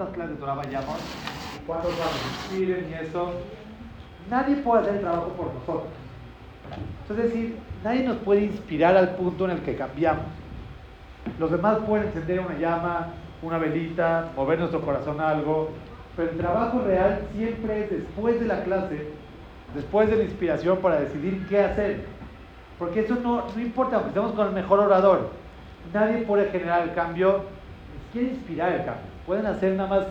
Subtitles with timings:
[0.00, 0.96] cuántas clases de Torah vayamos,
[1.66, 3.32] cuántos nos inspiren y eso,
[4.30, 5.92] nadie puede hacer el trabajo por nosotros.
[7.10, 10.24] Es decir, nadie nos puede inspirar al punto en el que cambiamos.
[11.38, 13.08] Los demás pueden encender una llama,
[13.42, 15.70] una velita, mover nuestro corazón a algo,
[16.16, 19.06] pero el trabajo real siempre es después de la clase,
[19.74, 22.06] después de la inspiración para decidir qué hacer.
[22.78, 25.28] Porque eso no, no importa, aunque estemos con el mejor orador,
[25.92, 27.44] nadie puede generar el cambio,
[27.92, 29.09] ni siquiera inspirar el cambio.
[29.26, 30.06] Pueden hacer nada más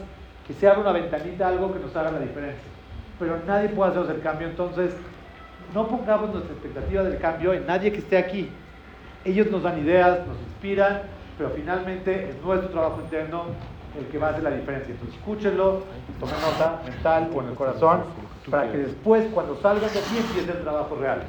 [0.47, 2.63] que se abra una ventanita, algo que nos haga la diferencia.
[3.19, 4.95] Pero nadie puede hacer el cambio, entonces
[5.73, 8.49] no pongamos nuestra expectativa del cambio en nadie que esté aquí.
[9.25, 11.01] Ellos nos dan ideas, nos inspiran,
[11.37, 13.43] pero finalmente es nuestro trabajo interno
[13.97, 14.91] el que va a hacer la diferencia.
[14.93, 15.83] Entonces escúchenlo,
[16.19, 18.03] tomen nota mental o en el corazón,
[18.49, 21.23] para que después, cuando salgan de aquí, empiece el trabajo real.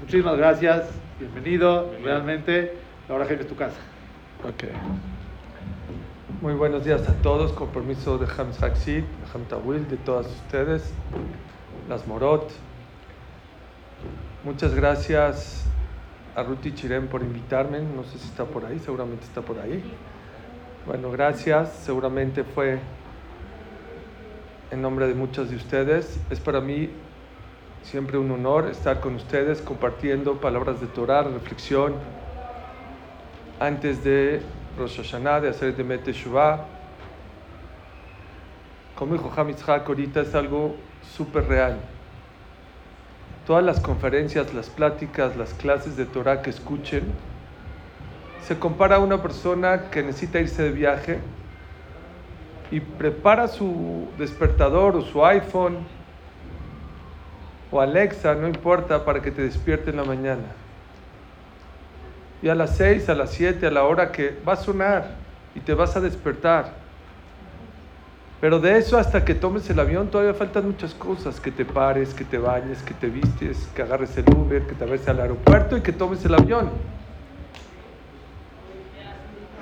[0.00, 0.88] Muchísimas gracias,
[1.18, 3.76] bienvenido, realmente, ahora gente es tu casa.
[4.44, 4.64] Ok.
[6.40, 10.92] Muy buenos días a todos, con permiso de Ham Saxid, de Tawil, de todas ustedes,
[11.88, 12.48] las Morot.
[14.44, 15.64] Muchas gracias
[16.36, 19.82] a Ruti Chirem por invitarme, no sé si está por ahí, seguramente está por ahí.
[20.86, 22.78] Bueno, gracias, seguramente fue
[24.70, 26.20] en nombre de muchos de ustedes.
[26.30, 26.88] Es para mí
[27.82, 31.94] siempre un honor estar con ustedes compartiendo palabras de Torah, reflexión,
[33.58, 34.40] antes de
[34.78, 35.74] Rosh Hashanah, de hacer
[36.12, 36.64] Shuvah.
[38.94, 41.78] Como dijo Hamitzhak, ahorita es algo súper real.
[43.46, 47.02] Todas las conferencias, las pláticas, las clases de Torah que escuchen,
[48.42, 51.18] se compara a una persona que necesita irse de viaje
[52.70, 55.78] y prepara su despertador o su iPhone
[57.70, 60.67] o Alexa, no importa, para que te despierte en la mañana.
[62.42, 65.10] Y a las 6, a las 7, a la hora que va a sonar
[65.54, 66.72] y te vas a despertar.
[68.40, 72.14] Pero de eso hasta que tomes el avión todavía faltan muchas cosas, que te pares,
[72.14, 75.76] que te bañes, que te vistes, que agarres el Uber, que te vayas al aeropuerto
[75.76, 76.70] y que tomes el avión.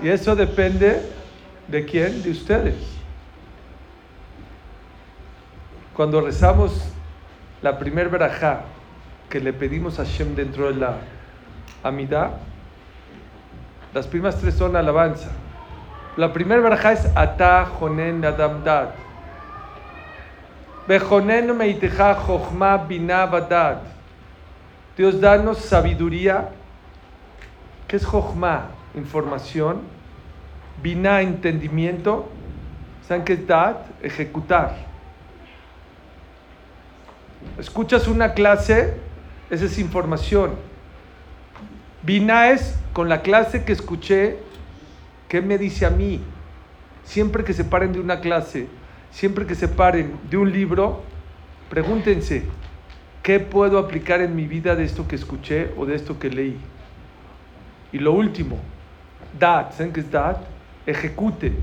[0.03, 1.01] Y eso depende
[1.69, 2.75] de quién, de ustedes.
[5.95, 6.93] Cuando rezamos
[7.63, 8.61] la primer verajá
[9.31, 10.99] que le pedimos a Hashem dentro de la
[11.83, 12.39] Amidá,
[13.97, 15.31] las primeras tres son alabanza.
[16.19, 18.91] La primera verajá es Ata Jonen Adam Dad.
[20.87, 23.79] Bejonen Meiteja Jochma Bina Badad.
[24.99, 26.51] Dios, danos sabiduría.
[27.89, 28.67] ¿Qué es Jochma?
[28.95, 29.81] Información.
[30.83, 32.29] Bina, entendimiento.
[33.09, 33.77] ¿Saben qué es Dad?
[34.03, 34.77] Ejecutar.
[37.59, 38.99] Escuchas una clase,
[39.49, 40.76] esa es información.
[42.07, 44.37] Bina es con la clase que escuché,
[45.27, 46.21] ¿qué me dice a mí?
[47.03, 48.69] Siempre que se paren de una clase,
[49.11, 51.03] siempre que se paren de un libro,
[51.69, 52.45] pregúntense,
[53.25, 56.57] ¿qué puedo aplicar en mi vida de esto que escuché o de esto que leí?
[57.91, 58.61] Y lo último,
[59.37, 60.37] dat, ¿saben qué es dat?
[60.87, 61.55] Ejecute.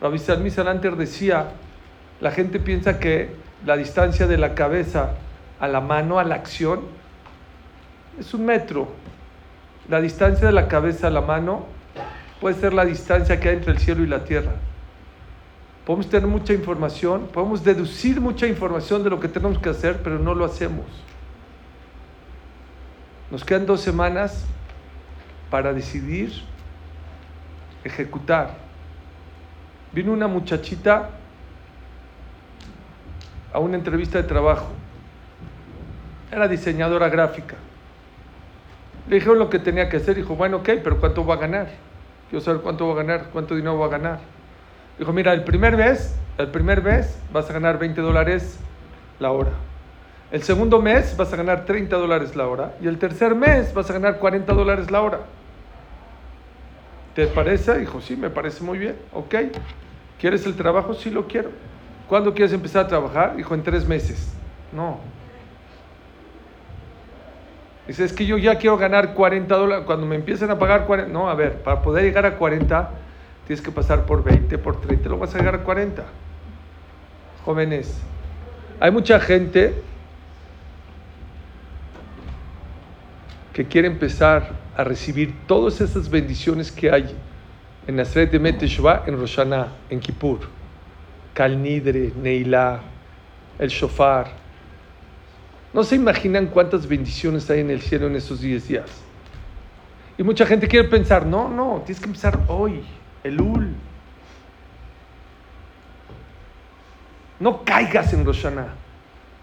[0.00, 1.50] Rabbi Salmi Salanter decía,
[2.22, 3.28] la gente piensa que
[3.66, 5.16] la distancia de la cabeza
[5.60, 6.80] a la mano, a la acción,
[8.18, 8.88] es un metro.
[9.88, 11.64] La distancia de la cabeza a la mano
[12.40, 14.52] puede ser la distancia que hay entre el cielo y la tierra.
[15.86, 20.18] Podemos tener mucha información, podemos deducir mucha información de lo que tenemos que hacer, pero
[20.18, 20.84] no lo hacemos.
[23.30, 24.44] Nos quedan dos semanas
[25.50, 26.32] para decidir
[27.84, 28.56] ejecutar.
[29.92, 31.08] Vino una muchachita
[33.52, 34.68] a una entrevista de trabajo.
[36.30, 37.56] Era diseñadora gráfica.
[39.08, 40.16] Le dijeron lo que tenía que hacer.
[40.16, 41.68] Dijo, bueno, ok, pero ¿cuánto va a ganar?
[42.28, 44.20] Quiero saber cuánto va a ganar, cuánto dinero va a ganar.
[44.98, 48.58] Dijo, mira, el primer mes, el primer mes vas a ganar 20 dólares
[49.18, 49.52] la hora.
[50.30, 52.74] El segundo mes vas a ganar 30 dólares la hora.
[52.82, 55.20] Y el tercer mes vas a ganar 40 dólares la hora.
[57.14, 57.78] ¿Te parece?
[57.78, 58.96] Dijo, sí, me parece muy bien.
[59.12, 59.34] Ok.
[60.20, 60.92] ¿Quieres el trabajo?
[60.92, 61.50] Sí, lo quiero.
[62.08, 63.36] ¿Cuándo quieres empezar a trabajar?
[63.36, 64.32] Dijo, en tres meses.
[64.72, 64.98] No.
[67.88, 69.84] Dice, es que yo ya quiero ganar 40 dólares.
[69.86, 71.10] Cuando me empiecen a pagar 40.
[71.10, 72.90] No, a ver, para poder llegar a 40,
[73.46, 76.04] tienes que pasar por 20, por 30, lo vas a llegar a 40.
[77.46, 77.98] Jóvenes,
[78.78, 79.82] hay mucha gente
[83.54, 87.16] que quiere empezar a recibir todas esas bendiciones que hay
[87.86, 90.40] en Nasret de Meteshua, en Roshaná, en Kippur.
[91.32, 92.80] Calnidre, Neilá,
[93.58, 94.47] el Shofar.
[95.72, 98.90] No se imaginan cuántas bendiciones hay en el cielo en esos 10 días.
[100.16, 102.82] Y mucha gente quiere pensar, no, no, tienes que empezar hoy,
[103.22, 103.74] el UL.
[107.40, 108.74] No caigas en Roshana.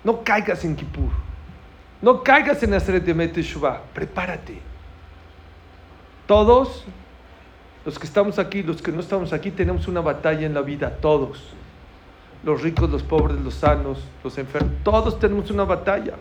[0.03, 1.11] No caigas en Kippur.
[2.01, 3.81] No caigas en Aseret de Teshuvah.
[3.93, 4.59] Prepárate.
[6.27, 6.83] Todos
[7.85, 10.97] los que estamos aquí, los que no estamos aquí, tenemos una batalla en la vida.
[10.97, 11.53] Todos.
[12.45, 14.71] Los ricos, los pobres, los sanos, los enfermos.
[14.83, 16.13] Todos tenemos una batalla.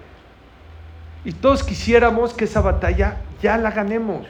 [1.24, 4.26] Y todos quisiéramos que esa batalla ya la ganemos.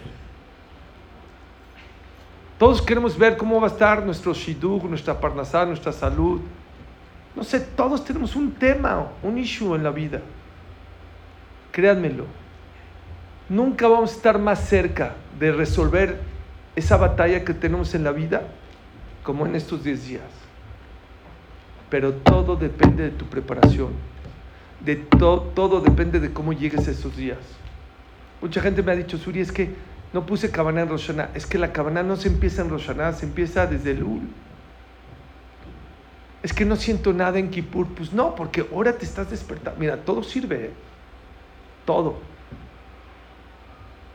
[2.59, 6.41] Todos queremos ver cómo va a estar nuestro shidduch, nuestra parnasá, nuestra salud.
[7.35, 10.21] No sé, todos tenemos un tema, un issue en la vida.
[11.73, 12.27] Créanmelo.
[13.49, 16.21] Nunca vamos a estar más cerca de resolver
[16.77, 18.43] esa batalla que tenemos en la vida
[19.23, 20.44] como en estos 10 días.
[21.95, 23.91] Pero todo depende de tu preparación.
[24.85, 27.39] De todo depende de cómo llegues a esos días.
[28.43, 29.73] Mucha gente me ha dicho, Suri, es que
[30.13, 31.31] no puse cabana en Roshaná.
[31.35, 34.23] Es que la cabana no se empieza en Roshaná, se empieza desde el Ul.
[36.43, 37.87] Es que no siento nada en Kippur.
[37.87, 39.79] Pues no, porque ahora te estás despertando.
[39.79, 40.65] Mira, todo sirve.
[40.65, 40.71] ¿eh?
[41.87, 42.17] Todo.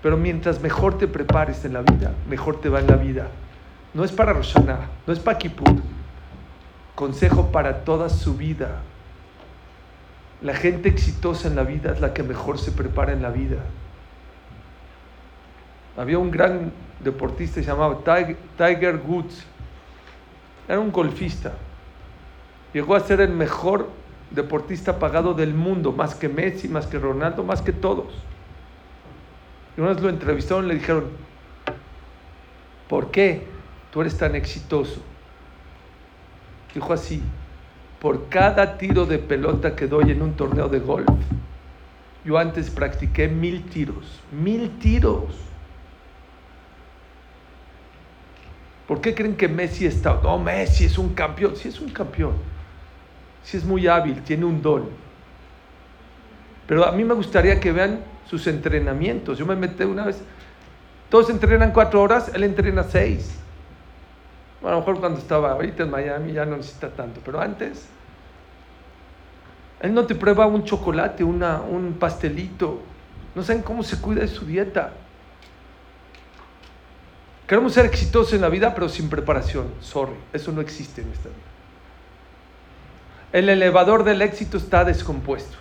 [0.03, 3.29] Pero mientras mejor te prepares en la vida, mejor te va en la vida.
[3.93, 5.81] No es para Roshaná, no es para Kippur.
[6.99, 8.81] Consejo para toda su vida.
[10.41, 13.59] La gente exitosa en la vida es la que mejor se prepara en la vida.
[15.95, 17.99] Había un gran deportista llamaba
[18.57, 19.45] Tiger Woods.
[20.67, 21.53] Era un golfista.
[22.73, 23.87] Llegó a ser el mejor
[24.31, 28.13] deportista pagado del mundo, más que Messi, más que Ronaldo, más que todos.
[29.77, 31.05] Y una vez lo entrevistaron y le dijeron,
[32.89, 33.47] ¿por qué
[33.89, 35.01] tú eres tan exitoso?
[36.73, 37.21] Dijo así,
[37.99, 41.09] por cada tiro de pelota que doy en un torneo de golf,
[42.23, 45.35] yo antes practiqué mil tiros, mil tiros.
[48.87, 50.19] ¿Por qué creen que Messi está?
[50.23, 51.55] No, Messi es un campeón.
[51.55, 52.33] Sí es un campeón.
[53.43, 54.89] Sí es muy hábil, tiene un don.
[56.65, 59.37] Pero a mí me gustaría que vean sus entrenamientos.
[59.37, 60.21] Yo me metí una vez.
[61.09, 63.39] Todos entrenan cuatro horas, él entrena seis.
[64.61, 67.87] Bueno, a lo mejor cuando estaba ahorita en Miami ya no necesita tanto, pero antes.
[69.79, 72.81] Él no te prueba un chocolate, una, un pastelito.
[73.35, 74.91] No saben cómo se cuida de su dieta.
[77.47, 79.73] Queremos ser exitosos en la vida, pero sin preparación.
[79.79, 81.37] Sorry, eso no existe en esta vida.
[83.31, 85.57] El elevador del éxito está descompuesto.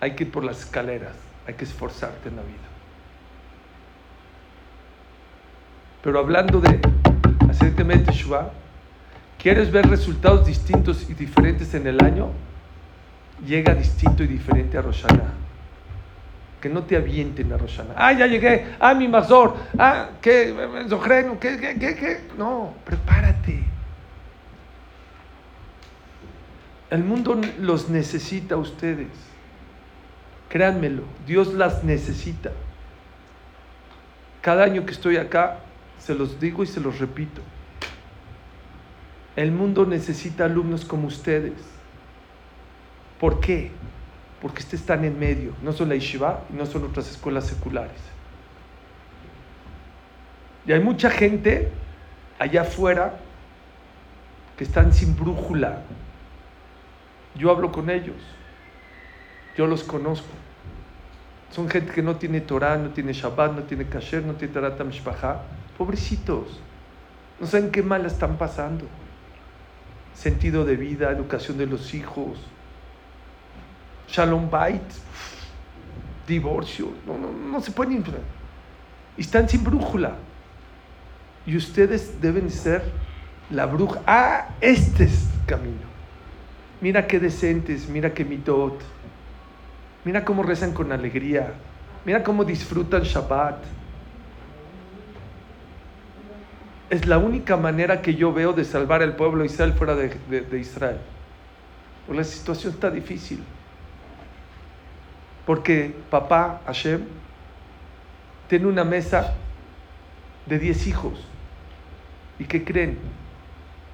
[0.00, 1.14] Hay que ir por las escaleras,
[1.46, 2.58] hay que esforzarte en la vida.
[6.02, 6.80] Pero hablando de
[7.58, 8.50] hacerte Teshuvah,
[9.38, 12.28] ¿quieres ver resultados distintos y diferentes en el año?
[13.46, 15.34] Llega distinto y diferente a Roshana
[16.60, 17.94] que no te avienten a Rosana.
[17.96, 18.66] Ah, ya llegué.
[18.80, 19.56] Ah, mi mazor.
[19.78, 20.54] Ah, ¿qué?
[20.88, 21.38] Zojreno.
[21.38, 22.20] ¿Qué, qué, qué, qué?
[22.36, 23.62] No, prepárate.
[26.90, 29.08] El mundo los necesita a ustedes.
[30.48, 32.50] Créanmelo, Dios las necesita.
[34.40, 35.58] Cada año que estoy acá,
[35.98, 37.42] se los digo y se los repito.
[39.36, 41.54] El mundo necesita alumnos como ustedes.
[43.20, 43.72] ¿Por qué?
[44.40, 48.00] porque ustedes están en medio, no son la Yeshiva y no son otras escuelas seculares.
[50.66, 51.70] Y hay mucha gente
[52.38, 53.18] allá afuera
[54.56, 55.82] que están sin brújula.
[57.34, 58.16] Yo hablo con ellos,
[59.56, 60.28] yo los conozco.
[61.50, 64.80] Son gente que no tiene Torah, no tiene Shabbat, no tiene Kasher, no tiene Tarat
[64.84, 65.40] Mishpacha.
[65.78, 66.60] Pobrecitos,
[67.40, 68.84] no saben qué mal están pasando.
[70.12, 72.38] Sentido de vida, educación de los hijos,
[74.08, 74.82] Shalom Bait,
[76.26, 78.04] divorcio, no, no, no se pueden
[79.16, 80.16] Están sin brújula.
[81.46, 82.82] Y ustedes deben ser
[83.50, 84.00] la bruja.
[84.06, 85.88] Ah, este es el camino.
[86.80, 88.80] Mira qué decentes, mira qué mitot.
[90.04, 91.54] Mira cómo rezan con alegría.
[92.04, 93.64] Mira cómo disfrutan Shabbat.
[96.90, 100.58] Es la única manera que yo veo de salvar al pueblo Israel fuera de, de
[100.58, 100.98] Israel.
[102.08, 103.42] la situación está difícil.
[105.44, 107.04] Porque papá Hashem
[108.48, 109.34] tiene una mesa
[110.46, 111.26] de 10 hijos.
[112.38, 112.98] ¿Y qué creen?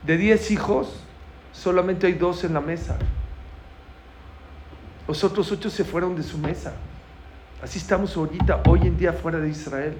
[0.05, 1.05] De 10 hijos,
[1.53, 2.97] solamente hay dos en la mesa.
[5.07, 6.73] Los otros ocho se fueron de su mesa.
[7.63, 9.95] Así estamos ahorita, hoy en día fuera de Israel.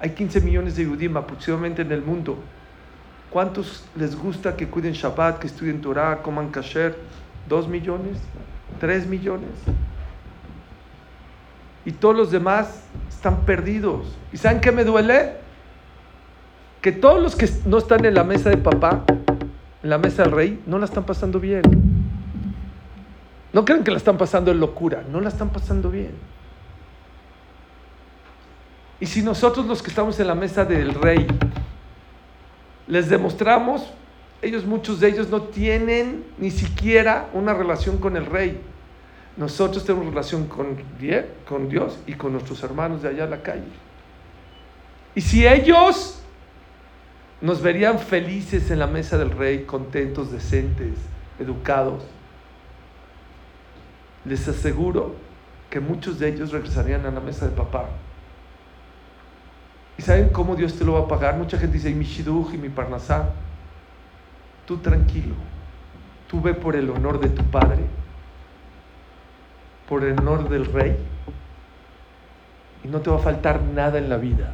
[0.00, 2.38] Hay 15 millones de judíos aproximadamente en el mundo.
[3.30, 6.96] ¿Cuántos les gusta que cuiden Shabbat, que estudien Torah, coman kasher?
[7.48, 8.18] ¿Dos millones?
[8.80, 9.50] ¿Tres millones?
[11.88, 14.14] y todos los demás están perdidos.
[14.30, 15.36] ¿Y saben qué me duele?
[16.82, 19.04] Que todos los que no están en la mesa de papá
[19.82, 21.62] en la mesa del rey no la están pasando bien.
[23.54, 26.10] No creen que la están pasando en locura, no la están pasando bien.
[29.00, 31.26] Y si nosotros los que estamos en la mesa del rey
[32.86, 33.92] les demostramos,
[34.42, 38.60] ellos muchos de ellos no tienen ni siquiera una relación con el rey.
[39.36, 43.62] Nosotros tenemos relación con, Dios y con nuestros hermanos de allá a la calle.
[45.14, 46.20] Y si ellos
[47.40, 50.94] nos verían felices en la mesa del rey, contentos, decentes,
[51.38, 52.02] educados,
[54.24, 55.14] les aseguro
[55.70, 57.88] que muchos de ellos regresarían a la mesa de papá.
[59.98, 61.36] ¿Y saben cómo Dios te lo va a pagar?
[61.36, 63.30] Mucha gente dice, mi shiduj y mi parnasá.
[64.64, 65.34] Tú tranquilo,
[66.28, 67.80] tú ve por el honor de tu padre,
[69.88, 70.96] por el honor del rey,
[72.84, 74.52] y no te va a faltar nada en la vida.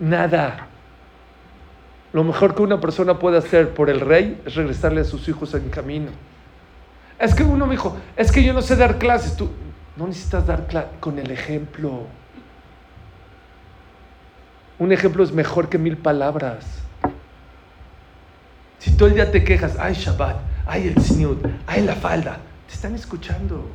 [0.00, 0.66] Nada.
[2.12, 5.54] Lo mejor que una persona puede hacer por el rey es regresarle a sus hijos
[5.54, 6.10] en camino.
[7.18, 9.36] Es que uno me dijo, es que yo no sé dar clases.
[9.36, 9.50] Tú
[9.96, 12.06] no necesitas dar clases con el ejemplo.
[14.78, 16.64] Un ejemplo es mejor que mil palabras.
[18.78, 22.74] Si todo el día te quejas, ay Shabbat, ay el Señor, ay la falda, te
[22.74, 23.68] están escuchando.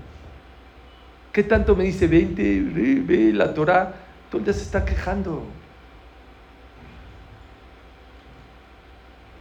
[1.33, 3.93] ¿Qué tanto me dice, vente, ve la Torah?
[4.29, 5.43] Todo el día se está quejando.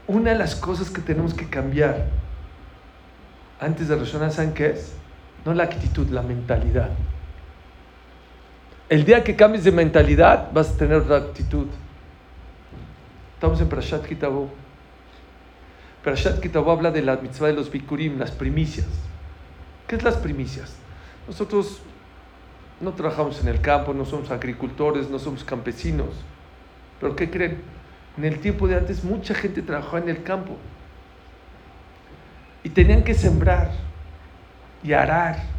[0.09, 2.07] Una de las cosas que tenemos que cambiar
[3.61, 4.95] antes de resonar, ¿saben qué es?
[5.45, 6.91] No la actitud, la mentalidad.
[8.93, 11.67] El día que cambies de mentalidad, vas a tener otra actitud.
[13.33, 14.51] Estamos en Parashat Kitabu.
[16.05, 18.89] Parashat Kitabu habla de la mitzvah de los bikurim, las primicias.
[19.87, 20.77] ¿Qué es las primicias?
[21.27, 21.81] Nosotros
[22.83, 26.11] no trabajamos en el campo, no somos agricultores, no somos campesinos.
[27.01, 27.63] Pero ¿qué creen?
[28.19, 30.59] En el tiempo de antes mucha gente trabajaba en el campo.
[32.63, 33.73] Y tenían que sembrar
[34.85, 35.52] y arar.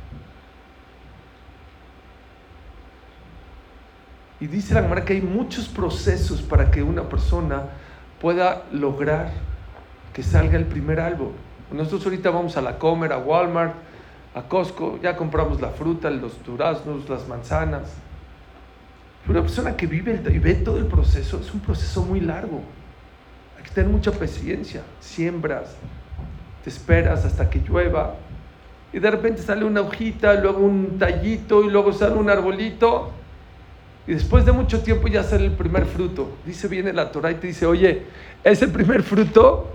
[4.43, 7.63] Y dice la Gemara que hay muchos procesos para que una persona
[8.19, 9.31] pueda lograr
[10.11, 11.31] que salga el primer árbol.
[11.71, 13.73] Nosotros ahorita vamos a la Comer, a Walmart,
[14.35, 17.83] a Costco, ya compramos la fruta, los duraznos, las manzanas.
[19.21, 22.59] Pero una persona que vive y ve todo el proceso es un proceso muy largo.
[23.57, 24.81] Hay que tener mucha paciencia.
[24.99, 25.73] Siembras,
[26.65, 28.15] te esperas hasta que llueva
[28.91, 33.22] y de repente sale una hojita, luego un tallito y luego sale un arbolito
[34.05, 36.37] y después de mucho tiempo ya sale el primer fruto.
[36.45, 38.03] Dice viene la Torah y te dice, oye,
[38.43, 39.69] ese primer fruto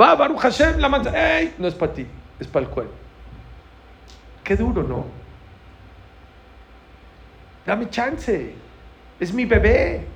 [0.00, 1.54] va, Baruch Hashem, la manzana, ¡ey!
[1.58, 2.06] No es para ti,
[2.38, 2.92] es para el cuerpo.
[4.44, 5.06] Qué duro, ¿no?
[7.66, 8.54] Dame chance,
[9.18, 10.06] es mi bebé.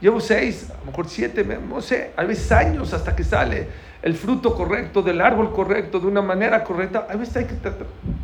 [0.00, 3.66] Llevo seis, a lo mejor siete, no sé, a veces años hasta que sale
[4.02, 7.54] el fruto correcto, del árbol correcto, de una manera correcta, a veces hay que.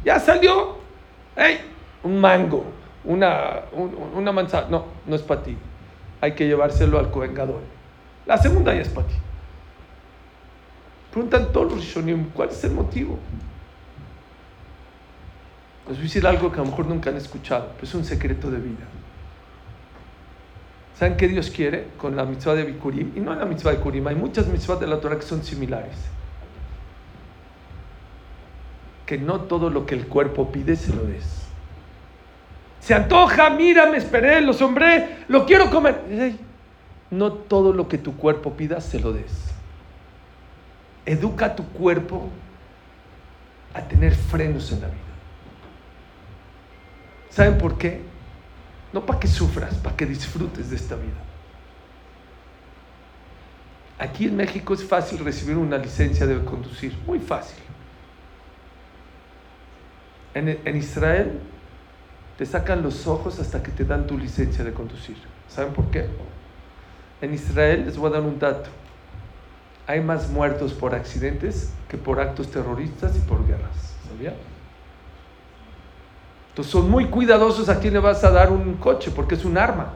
[0.04, 0.76] Ya salió,
[1.34, 1.60] ¡hey!
[2.02, 2.64] Un mango,
[3.04, 3.62] una,
[4.14, 4.68] una manzana.
[4.68, 5.56] No, no es para ti.
[6.20, 7.60] Hay que llevárselo al covengador.
[8.26, 9.14] La segunda ya es para ti.
[11.10, 13.18] Preguntan todos los rishonim, ¿cuál es el motivo?
[15.88, 18.04] Les voy a decir algo que a lo mejor nunca han escuchado, pero es un
[18.04, 18.86] secreto de vida.
[20.98, 23.12] ¿Saben qué Dios quiere con la mitzvah de Bikurim?
[23.16, 25.42] Y no en la mitzvah de Bikurim, hay muchas mitzvahs de la Torah que son
[25.42, 25.96] similares.
[29.04, 31.41] Que no todo lo que el cuerpo pide se lo des.
[32.82, 36.02] Se antoja, mira, me esperé, lo sombré, lo quiero comer.
[37.10, 39.52] No todo lo que tu cuerpo pida se lo des.
[41.06, 42.28] Educa a tu cuerpo
[43.72, 44.98] a tener frenos en la vida.
[47.30, 48.00] ¿Saben por qué?
[48.92, 51.22] No para que sufras, para que disfrutes de esta vida.
[53.96, 57.62] Aquí en México es fácil recibir una licencia de conducir, muy fácil.
[60.34, 61.40] En, Israel
[62.42, 65.16] te sacan los ojos hasta que te dan tu licencia de conducir.
[65.46, 66.08] ¿Saben por qué?
[67.20, 68.68] En Israel les voy a dar un dato.
[69.86, 73.94] Hay más muertos por accidentes que por actos terroristas y por guerras.
[74.08, 74.34] ¿Sabía?
[76.48, 79.56] Entonces son muy cuidadosos a quién le vas a dar un coche porque es un
[79.56, 79.94] arma.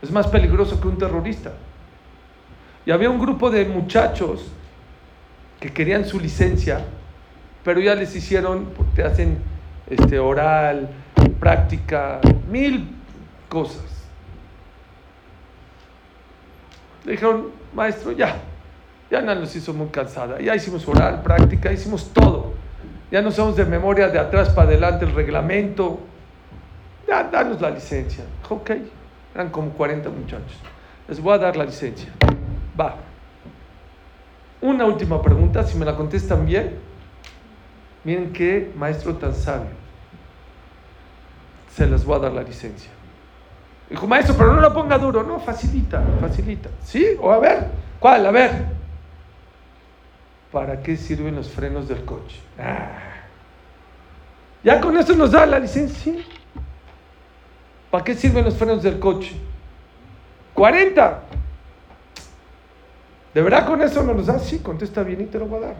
[0.00, 1.52] Es más peligroso que un terrorista.
[2.86, 4.46] Y había un grupo de muchachos
[5.60, 6.86] que querían su licencia,
[7.62, 9.36] pero ya les hicieron, te hacen
[9.90, 10.88] este, oral,
[11.42, 12.88] práctica, mil
[13.48, 13.82] cosas.
[17.04, 18.36] Le dijeron, maestro, ya,
[19.10, 22.62] ya no nos hizo muy cansada, ya hicimos oral, práctica, hicimos todo
[23.12, 26.00] ya no somos de memoria de atrás para adelante el reglamento.
[27.06, 28.24] Ya, danos la licencia.
[28.48, 28.70] Ok,
[29.34, 30.56] eran como 40 muchachos.
[31.06, 32.10] Les voy a dar la licencia.
[32.80, 32.96] Va.
[34.62, 36.78] Una última pregunta, si me la contestan bien.
[38.02, 39.81] Miren qué maestro tan sabio.
[41.74, 42.90] Se les voy a dar la licencia.
[43.88, 45.22] Dijo, maestro, pero no lo ponga duro.
[45.22, 46.70] No, facilita, facilita.
[46.82, 47.06] ¿Sí?
[47.20, 47.66] O a ver,
[47.98, 48.26] ¿cuál?
[48.26, 48.66] A ver.
[50.50, 52.38] ¿Para qué sirven los frenos del coche?
[52.58, 53.12] Ah.
[54.62, 56.14] Ya con eso nos da la licencia.
[57.90, 59.34] ¿Para qué sirven los frenos del coche?
[60.54, 61.22] 40.
[63.34, 64.38] ¿De verdad con eso no nos da?
[64.38, 65.76] Sí, contesta bien y te lo voy a dar.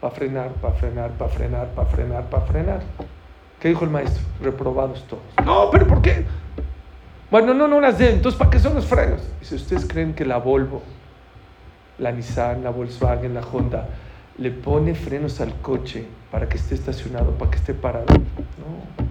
[0.00, 2.80] Para frenar, para frenar, para frenar, para frenar, para frenar.
[3.60, 4.22] ¿Qué dijo el maestro?
[4.40, 5.22] Reprobados todos.
[5.44, 6.24] No, pero ¿por qué?
[7.30, 8.16] Bueno, no, no las den.
[8.16, 9.20] Entonces, ¿para qué son los frenos?
[9.42, 10.82] si ¿ustedes creen que la Volvo,
[11.98, 13.88] la Nissan, la Volkswagen, la Honda,
[14.38, 18.06] le pone frenos al coche para que esté estacionado, para que esté parado?
[18.06, 19.06] No.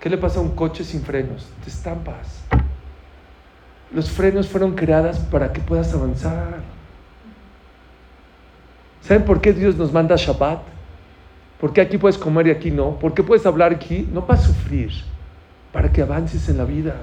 [0.00, 1.50] ¿Qué le pasa a un coche sin frenos?
[1.64, 2.44] Te estampas.
[3.92, 6.60] Los frenos fueron creadas para que puedas avanzar.
[9.02, 10.77] ¿Saben por qué Dios nos manda Shabbat?
[11.60, 12.98] ¿Por qué aquí puedes comer y aquí no?
[12.98, 14.08] ¿Por qué puedes hablar aquí?
[14.12, 14.92] No para sufrir
[15.72, 16.96] para que avances en la vida.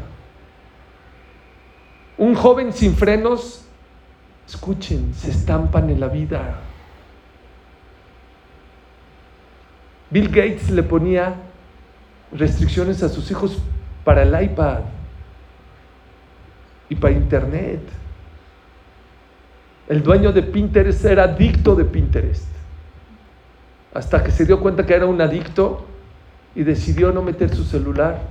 [2.18, 3.66] Un joven sin frenos,
[4.48, 6.60] escuchen, se estampan en la vida.
[10.10, 11.36] Bill Gates le ponía
[12.32, 13.58] restricciones a sus hijos
[14.04, 14.82] para el iPad
[16.90, 17.82] y para Internet.
[19.88, 22.55] El dueño de Pinterest era adicto de Pinterest.
[23.96, 25.86] Hasta que se dio cuenta que era un adicto
[26.54, 28.24] y decidió no meter su celular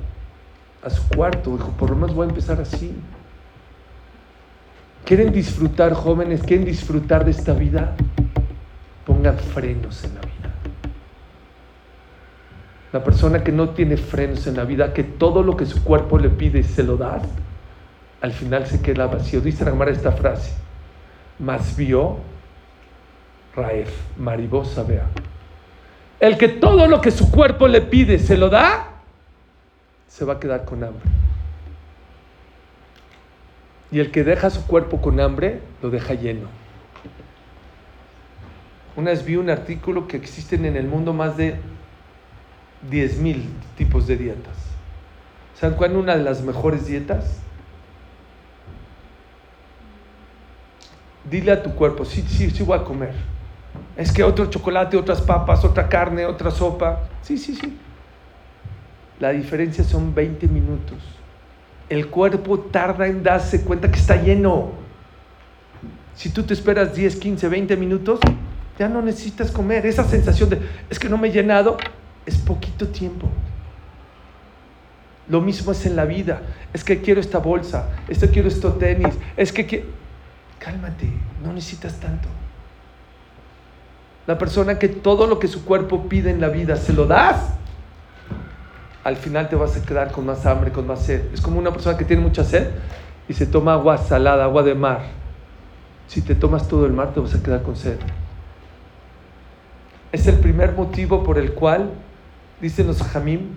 [0.83, 1.57] a su cuarto.
[1.57, 2.95] Dijo, por lo menos voy a empezar así.
[5.07, 6.43] ¿Quieren disfrutar, jóvenes?
[6.43, 7.97] ¿Quieren disfrutar de esta vida?
[9.07, 10.55] Pongan frenos en la vida.
[12.93, 16.19] La persona que no tiene frenos en la vida, que todo lo que su cuerpo
[16.19, 17.23] le pide se lo da,
[18.21, 19.41] al final se queda vacío.
[19.41, 20.53] Dice Ramar esta frase:
[21.39, 22.19] Más vio
[23.57, 25.07] Raef, maribosa vea.
[26.25, 28.95] El que todo lo que su cuerpo le pide se lo da,
[30.09, 31.03] se va a quedar con hambre.
[33.93, 36.49] Y el que deja su cuerpo con hambre, lo deja lleno.
[38.97, 41.57] Una vez vi un artículo que existen en el mundo más de
[42.91, 43.43] 10.000
[43.77, 44.57] tipos de dietas.
[45.61, 47.39] ¿Saben cuál es una de las mejores dietas?
[51.31, 53.34] Dile a tu cuerpo, sí, sí, sí voy a comer.
[53.97, 57.01] Es que otro chocolate, otras papas, otra carne, otra sopa.
[57.23, 57.79] Sí, sí, sí.
[59.21, 60.99] La diferencia son 20 minutos.
[61.89, 64.73] El cuerpo tarda en darse cuenta que está lleno.
[66.15, 68.21] Si tú te esperas 10, 15, 20 minutos,
[68.79, 69.87] ya no necesitas comer.
[69.87, 70.61] Esa sensación de,
[70.91, 71.77] es que no me he llenado,
[72.27, 73.29] es poquito tiempo.
[75.29, 76.43] Lo mismo es en la vida.
[76.73, 79.87] Es que quiero esta bolsa, es que quiero estos tenis, es que quiero...
[80.59, 81.09] Cálmate,
[81.43, 82.29] no necesitas tanto.
[84.27, 87.55] La persona que todo lo que su cuerpo pide en la vida se lo das,
[89.05, 91.33] al final te vas a quedar con más hambre, con más sed.
[91.35, 92.69] Es como una persona que tiene mucha sed
[93.29, 95.03] y se toma agua salada, agua de mar.
[96.09, 97.99] Si te tomas todo el mar, te vas a quedar con sed.
[100.11, 101.91] Es el primer motivo por el cual,
[102.61, 103.51] dicen los jamim,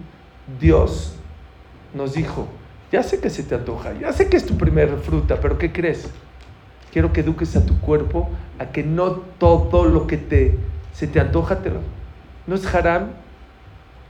[0.59, 1.15] Dios
[1.93, 2.47] nos dijo,
[2.91, 5.71] ya sé que se te antoja, ya sé que es tu primera fruta, pero ¿qué
[5.71, 6.09] crees?
[6.91, 10.57] Quiero que eduques a tu cuerpo a que no todo lo que te,
[10.93, 11.79] se te antoja, te lo,
[12.47, 13.09] no es haram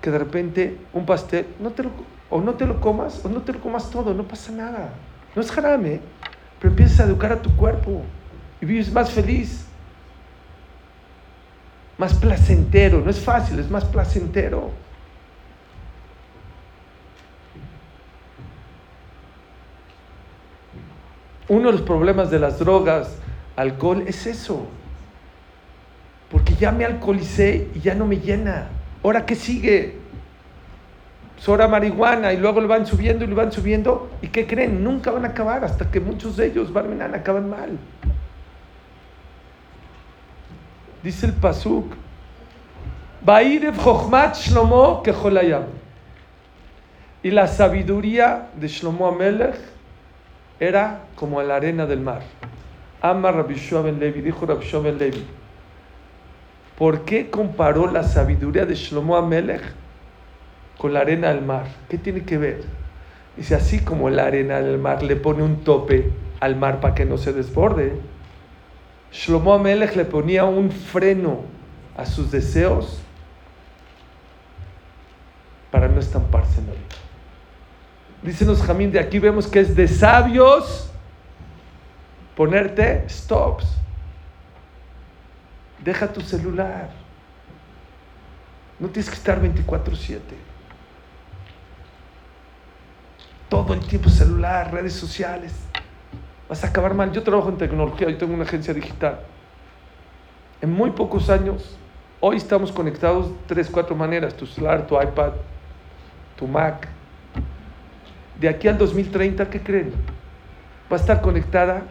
[0.02, 1.90] que de repente un pastel, no te lo,
[2.30, 4.90] o no te lo comas, o no te lo comas todo, no pasa nada.
[5.36, 6.00] No es jarame,
[6.60, 8.02] pero empiezas a educar a tu cuerpo
[8.62, 9.66] y vives más feliz,
[11.98, 13.02] más placentero.
[13.02, 14.72] No es fácil, es más placentero.
[21.50, 23.18] Uno de los problemas de las drogas,
[23.56, 24.68] alcohol, es eso.
[26.30, 28.68] Porque ya me alcoholicé y ya no me llena.
[29.04, 29.96] ¿Ahora qué sigue?
[31.38, 34.10] Sora marihuana y luego lo van subiendo y lo van subiendo.
[34.22, 34.84] ¿Y qué creen?
[34.84, 37.78] Nunca van a acabar hasta que muchos de ellos, Barminan, acaban mal.
[41.04, 41.94] Dice el Pasuk,
[47.24, 49.77] Y la sabiduría de Shlomo Amelech
[50.60, 52.22] era como la arena del mar.
[53.02, 55.26] Ama Rabbi Ben Levi, dijo Rabbi Ben Levi.
[56.78, 59.64] ¿Por qué comparó la sabiduría de Shlomo Amelech
[60.78, 61.66] con la arena del mar?
[61.90, 62.64] ¿Qué tiene que ver?
[63.36, 67.06] Dice, así como la arena del mar le pone un tope al mar para que
[67.06, 67.94] no se desborde,
[69.12, 71.42] Shlomo Amelech le ponía un freno
[71.96, 73.00] a sus deseos
[75.72, 77.07] para no estamparse en vida.
[78.28, 80.90] Dicen Jamín, de aquí vemos que es de sabios
[82.36, 83.66] ponerte stops.
[85.82, 86.90] Deja tu celular.
[88.80, 90.20] No tienes que estar 24/7.
[93.48, 95.54] Todo el tiempo celular, redes sociales.
[96.50, 97.14] Vas a acabar mal.
[97.14, 99.22] Yo trabajo en tecnología, yo tengo una agencia digital.
[100.62, 101.78] En muy pocos años,
[102.20, 104.34] hoy estamos conectados tres, cuatro maneras.
[104.34, 105.32] Tu celular, tu iPad,
[106.36, 106.97] tu Mac.
[108.40, 109.94] De aquí al 2030, ¿qué creen?
[110.92, 111.84] Va a estar conectada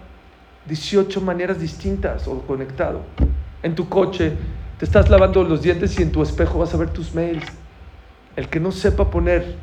[0.67, 3.03] 18 maneras distintas o conectado.
[3.63, 4.33] En tu coche,
[4.79, 7.47] te estás lavando los dientes y en tu espejo vas a ver tus mails.
[8.37, 9.57] El que no sepa poner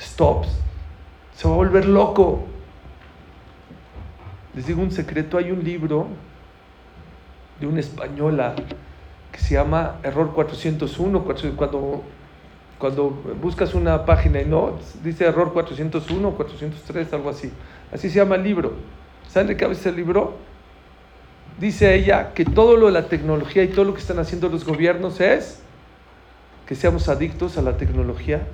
[0.00, 0.48] stops
[1.34, 2.44] se va a volver loco.
[4.54, 6.08] Les digo un secreto, hay un libro
[7.58, 8.54] de una española
[9.30, 11.24] que se llama Error 401,
[11.56, 12.04] cuando,
[12.82, 17.52] cuando buscas una página y no, dice Error 401, 403, algo así.
[17.92, 18.72] Así se llama el libro.
[19.28, 20.34] ¿Saben de qué habla ese libro?
[21.60, 24.64] Dice ella que todo lo de la tecnología y todo lo que están haciendo los
[24.64, 25.60] gobiernos es
[26.66, 28.48] que seamos adictos a la tecnología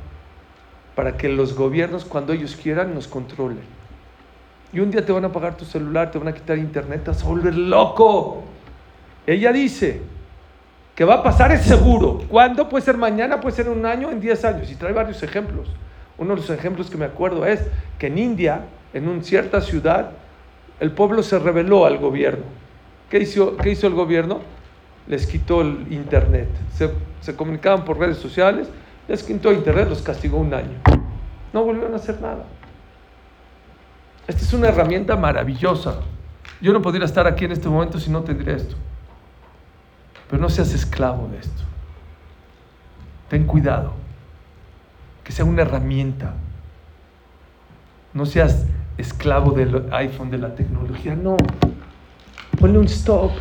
[0.95, 3.62] para que los gobiernos cuando ellos quieran nos controlen.
[4.75, 7.12] Y un día te van a apagar tu celular, te van a quitar internet, te
[7.12, 8.43] vas a volver loco.
[9.27, 10.03] Ella dice
[10.99, 12.25] que va a pasar es seguro.
[12.29, 12.69] ¿Cuándo?
[12.69, 14.69] Puede ser mañana, puede ser un año, en 10 años.
[14.69, 15.69] Y trae varios ejemplos.
[16.19, 17.61] Uno de los ejemplos que me acuerdo es
[18.01, 20.11] que en India, en una cierta ciudad,
[20.81, 22.43] el pueblo se rebeló al gobierno.
[23.11, 24.41] ¿Qué hizo, qué hizo el gobierno?
[25.07, 26.49] Les quitó el internet.
[26.75, 28.69] Se, se comunicaban por redes sociales,
[29.07, 30.79] les quitó internet, los castigó un año.
[31.53, 32.43] No volvieron a hacer nada.
[34.27, 36.01] Esta es una herramienta maravillosa.
[36.61, 38.75] Yo no podría estar aquí en este momento si no tendría esto.
[40.29, 41.62] Pero no seas esclavo de esto.
[43.29, 43.93] Ten cuidado.
[45.25, 46.35] Que sea una herramienta.
[48.12, 51.14] No seas esclavo del iPhone, de la tecnología.
[51.14, 51.37] No.
[52.59, 53.33] Ponle un stop.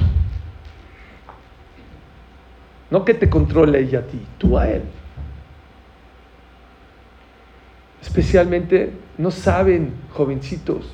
[2.90, 4.84] No que te controle ella a ti, tú a él.
[8.02, 10.94] Especialmente no saben, jovencitos,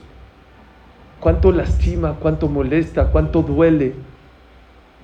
[1.20, 3.94] cuánto lastima, cuánto molesta, cuánto duele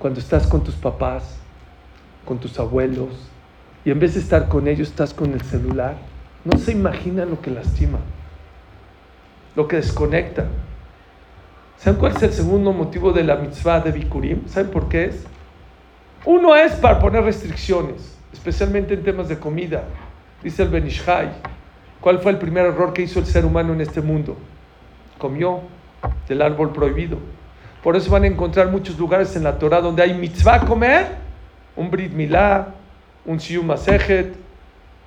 [0.00, 1.36] cuando estás con tus papás,
[2.24, 3.30] con tus abuelos,
[3.84, 5.94] y en vez de estar con ellos estás con el celular.
[6.42, 7.98] No se imaginan lo que lastima,
[9.54, 10.46] lo que desconecta.
[11.76, 14.48] ¿Saben cuál es el segundo motivo de la mitzvah de Bikurim?
[14.48, 15.26] ¿Saben por qué es?
[16.24, 19.84] Uno es para poner restricciones, especialmente en temas de comida.
[20.42, 21.30] Dice el Benishai,
[22.00, 24.38] ¿cuál fue el primer error que hizo el ser humano en este mundo?
[25.18, 25.60] Comió
[26.26, 27.18] del árbol prohibido.
[27.82, 31.06] Por eso van a encontrar muchos lugares en la Torah donde hay mitzvah comer,
[31.76, 32.74] un brit milá,
[33.24, 34.34] un siyum asejet,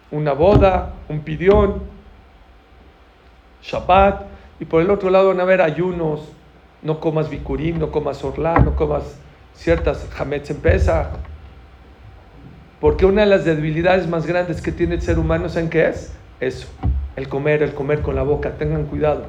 [0.10, 1.84] una boda, un pidión,
[3.62, 4.24] Shabbat,
[4.60, 6.22] y por el otro lado van a haber ayunos,
[6.82, 9.04] no comas bikurim, no comas orlá, no comas
[9.54, 11.08] ciertas hametz en Pesach.
[12.80, 16.14] Porque una de las debilidades más grandes que tiene el ser humano, ¿saben qué es?
[16.40, 16.68] Eso,
[17.16, 19.26] el comer, el comer con la boca, tengan cuidado.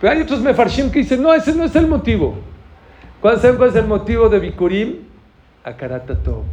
[0.00, 2.38] Pero hay otros mefarshim que dicen, no, ese no es el motivo.
[3.20, 4.98] ¿Cuál, ¿Saben cuál es el motivo de Bikurim?
[5.64, 6.44] Akaratato.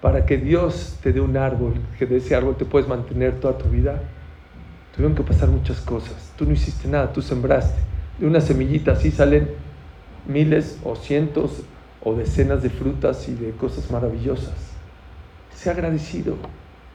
[0.00, 3.56] Para que Dios te dé un árbol, que de ese árbol te puedes mantener toda
[3.56, 4.00] tu vida,
[4.94, 6.32] tuvieron que pasar muchas cosas.
[6.36, 7.80] Tú no hiciste nada, tú sembraste.
[8.18, 9.50] De una semillita así salen
[10.26, 11.62] miles o cientos
[12.02, 14.54] o decenas de frutas y de cosas maravillosas.
[15.54, 16.36] Sea agradecido.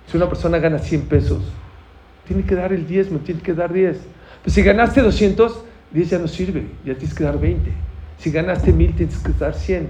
[0.08, 1.42] Si una persona gana 100 pesos,
[2.28, 3.98] tiene que dar el diezmo, tiene que dar 10.
[4.44, 5.64] Pues si ganaste 200,
[5.96, 7.72] 10 ya no sirve, ya tienes que dar 20.
[8.18, 9.88] Si ganaste 1000, tienes que dar 100.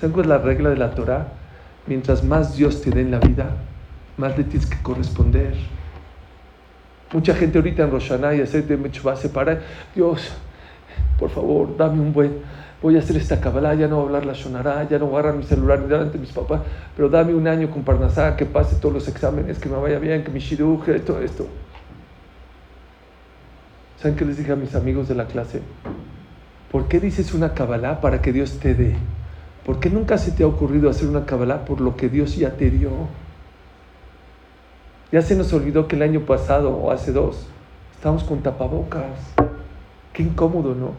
[0.00, 1.28] ¿Saben cuál es la regla de la Torah?
[1.86, 3.50] Mientras más Dios te dé en la vida,
[4.16, 5.54] más le tienes que corresponder.
[7.12, 9.62] Mucha gente ahorita en Roshaná y aceite va a separar.
[9.94, 10.32] Dios,
[11.20, 12.32] por favor, dame un buen.
[12.82, 15.16] Voy a hacer esta cabalá, ya no voy a hablar la Shonará, ya no voy
[15.16, 16.62] a agarrar mi celular ni delante de mis papás,
[16.96, 20.24] pero dame un año con Parnasá, que pase todos los exámenes, que me vaya bien,
[20.24, 21.46] que mi shiruje, todo esto.
[24.00, 25.62] ¿Saben qué les dije a mis amigos de la clase?
[26.70, 28.96] ¿Por qué dices una cabalá para que Dios te dé?
[29.64, 32.50] ¿Por qué nunca se te ha ocurrido hacer una cabalá por lo que Dios ya
[32.50, 32.90] te dio?
[35.12, 37.46] Ya se nos olvidó que el año pasado o hace dos
[37.94, 39.18] estábamos con tapabocas.
[40.12, 40.90] Qué incómodo, ¿no?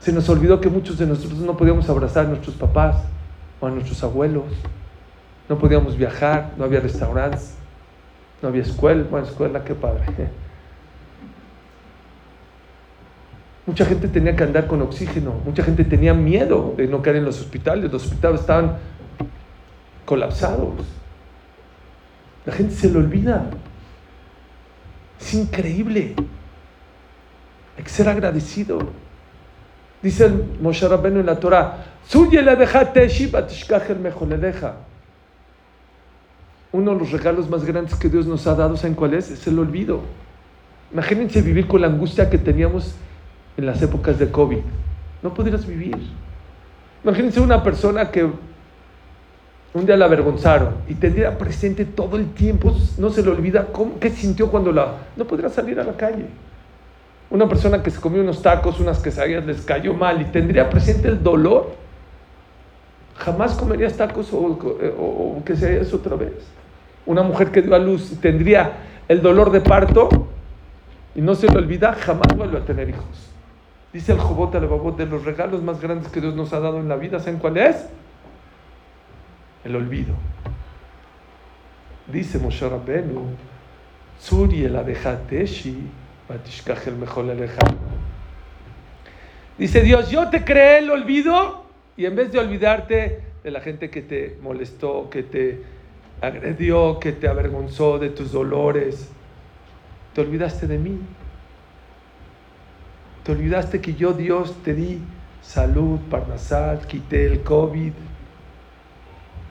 [0.00, 3.04] Se nos olvidó que muchos de nosotros no podíamos abrazar a nuestros papás
[3.60, 4.44] o a nuestros abuelos.
[5.48, 7.54] No podíamos viajar, no había restaurantes,
[8.42, 9.04] no había escuela.
[9.10, 10.04] Bueno, escuela, qué padre.
[13.68, 17.26] Mucha gente tenía que andar con oxígeno, mucha gente tenía miedo de no caer en
[17.26, 18.78] los hospitales, los hospitales estaban
[20.06, 20.86] colapsados.
[22.46, 23.50] La gente se lo olvida.
[25.20, 26.14] Es increíble.
[27.76, 28.78] Hay que ser agradecido.
[30.02, 31.84] Dice el Moshe Rabbeinu en la Torah,
[36.72, 39.30] Uno de los regalos más grandes que Dios nos ha dado, ¿saben cuál es?
[39.30, 40.00] Es el olvido.
[40.90, 42.94] Imagínense vivir con la angustia que teníamos
[43.58, 44.60] en las épocas de COVID.
[45.22, 45.98] No podrías vivir.
[47.02, 48.24] Imagínense una persona que
[49.74, 53.98] un día la avergonzaron y tendría presente todo el tiempo, no se le olvida cómo,
[53.98, 54.94] qué sintió cuando la...
[55.16, 56.26] No podría salir a la calle.
[57.30, 61.08] Una persona que se comió unos tacos, unas quesadillas, les cayó mal y tendría presente
[61.08, 61.72] el dolor.
[63.16, 66.32] Jamás comerías tacos o, o, o quesadillas otra vez.
[67.06, 68.72] Una mujer que dio a luz y tendría
[69.08, 70.08] el dolor de parto
[71.16, 73.28] y no se le olvida, jamás vuelve a tener hijos.
[73.92, 76.88] Dice el Jobot al de los regalos más grandes que Dios nos ha dado en
[76.88, 77.88] la vida, ¿saben cuál es?
[79.64, 80.14] El olvido.
[82.06, 83.22] Dice Moshe Rabbeinu,
[84.18, 84.76] Suri el
[86.86, 87.24] el mejor
[89.56, 91.64] Dice Dios, yo te creé el olvido
[91.96, 95.62] y en vez de olvidarte de la gente que te molestó, que te
[96.20, 99.10] agredió, que te avergonzó de tus dolores,
[100.14, 100.98] te olvidaste de mí.
[103.28, 105.02] Te olvidaste que yo, Dios, te di
[105.42, 107.92] salud, parnasat, quité el COVID.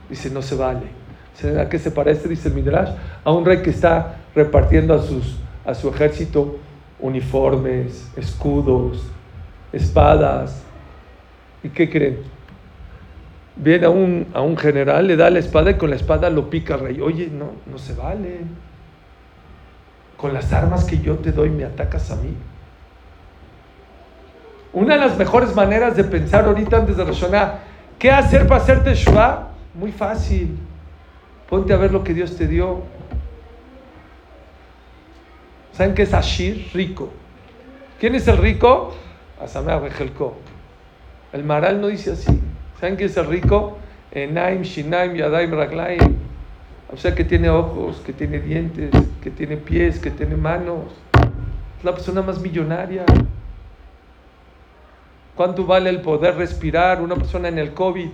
[0.10, 0.88] Dice, no se vale.
[1.62, 2.28] ¿A qué se parece?
[2.28, 2.90] Dice el Midrash,
[3.24, 6.58] a un rey que está repartiendo a, sus, a su ejército
[7.00, 9.04] uniformes, escudos,
[9.72, 10.64] espadas.
[11.62, 12.18] ¿Y qué creen?
[13.56, 16.50] Viene a un, a un general, le da la espada y con la espada lo
[16.50, 17.00] pica al rey.
[17.00, 18.40] Oye, no, no se vale
[20.18, 22.34] con las armas que yo te doy me atacas a mí.
[24.74, 27.60] Una de las mejores maneras de pensar ahorita antes de razonar,
[27.98, 29.50] ¿qué hacer para hacerte Shua?
[29.74, 30.58] Muy fácil.
[31.50, 32.82] Ponte a ver lo que Dios te dio.
[35.72, 36.70] ¿Saben qué es Ashir?
[36.74, 37.10] Rico.
[38.00, 38.94] ¿Quién es el rico?
[39.42, 40.36] Asamea Rejelko.
[41.34, 42.42] El Maral no dice así.
[42.80, 43.78] ¿Saben qué es el rico?
[44.12, 46.16] Enaim, Shinaim, Yadaim, Raglaim.
[46.92, 50.86] O sea, que tiene ojos, que tiene dientes, que tiene pies, que tiene manos.
[51.78, 53.04] Es la persona más millonaria.
[55.38, 57.00] ¿Cuánto vale el poder respirar?
[57.00, 58.10] Una persona en el COVID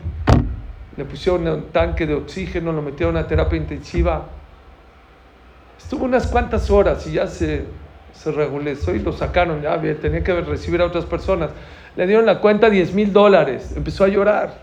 [0.98, 4.26] le pusieron un tanque de oxígeno, lo metieron a terapia intensiva.
[5.78, 7.64] Estuvo unas cuantas horas y ya se,
[8.12, 9.62] se regulizó y lo sacaron.
[9.62, 11.52] Ya tenía que recibir a otras personas.
[11.96, 13.74] Le dieron la cuenta 10 mil dólares.
[13.74, 14.56] Empezó a llorar.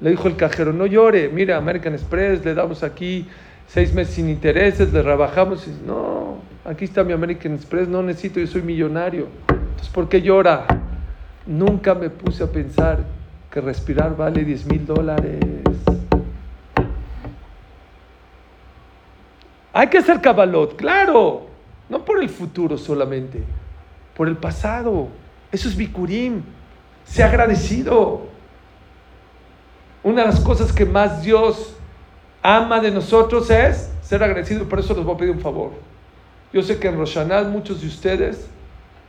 [0.00, 3.28] Le dijo el cajero, no llore, mira, American Express, le damos aquí
[3.68, 5.68] seis meses sin intereses, le rebajamos.
[5.68, 9.28] Y, no, aquí está mi American Express, no necesito, yo soy millonario.
[9.48, 10.66] Entonces, ¿por qué llora?
[11.46, 13.04] Nunca me puse a pensar
[13.50, 15.40] que respirar vale 10 mil dólares.
[19.72, 21.46] Hay que hacer cabalot, claro,
[21.88, 23.42] no por el futuro solamente,
[24.16, 25.08] por el pasado.
[25.50, 26.42] Eso es bikurim.
[27.04, 28.28] Sea agradecido.
[30.02, 31.74] Una de las cosas que más Dios
[32.42, 34.68] ama de nosotros es ser agradecido.
[34.68, 35.72] Por eso les voy a pedir un favor.
[36.52, 38.48] Yo sé que en Roshaná muchos de ustedes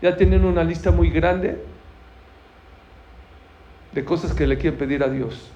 [0.02, 1.64] ya tienen una lista muy grande
[3.92, 5.50] de cosas que le quieren pedir a Dios.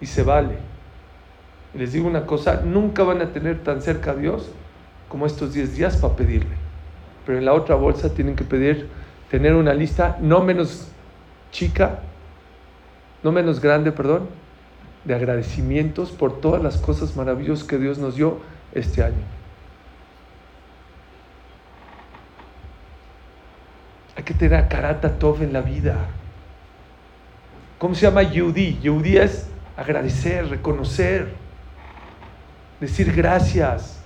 [0.00, 0.56] Y se vale.
[1.74, 4.50] Les digo una cosa, nunca van a tener tan cerca a Dios
[5.08, 6.56] como estos 10 días para pedirle.
[7.24, 8.88] Pero en la otra bolsa tienen que pedir,
[9.30, 10.88] tener una lista no menos
[11.50, 12.00] chica
[13.22, 14.28] no menos grande, perdón,
[15.04, 18.38] de agradecimientos por todas las cosas maravillosas que Dios nos dio
[18.72, 19.24] este año.
[24.16, 25.96] Hay que tener a karata tov en la vida.
[27.82, 28.78] ¿Cómo se llama Yehudi?
[28.80, 31.34] Yehudi es agradecer, reconocer,
[32.78, 34.00] decir gracias.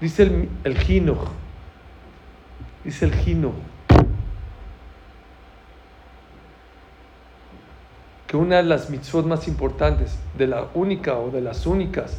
[0.00, 0.74] Dice el, el
[2.82, 3.52] dice el Gino,
[8.32, 12.16] una de las mitzvot más importantes, de la única o de las únicas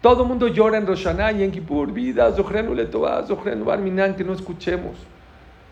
[0.00, 4.24] Todo el mundo llora en Roshaná y en Kippur, vida, Zohrenu Letová, Zohrenu Barminan, que
[4.24, 4.96] no escuchemos.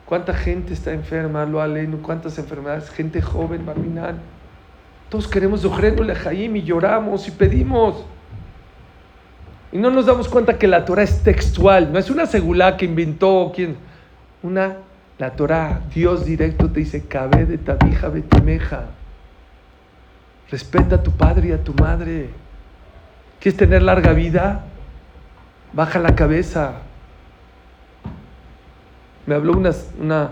[0.05, 1.47] ¿Cuánta gente está enferma?
[1.47, 2.91] Lo aleno, ¿cuántas enfermedades?
[2.91, 4.19] Gente joven, Barminan.
[5.09, 8.05] Todos queremos Zohrenu Lejaim y lloramos y pedimos.
[9.73, 12.85] Y no nos damos cuenta que la Torah es textual, no es una segulá que
[12.85, 13.79] inventó quien.
[14.43, 14.77] Una,
[15.19, 18.87] la Torah, Dios directo te dice, cabe de tabija betimeja.
[20.51, 22.31] Respeta a tu padre y a tu madre.
[23.41, 24.65] ¿Quieres tener larga vida?
[25.73, 26.83] Baja la cabeza.
[29.27, 30.31] Me habló una, una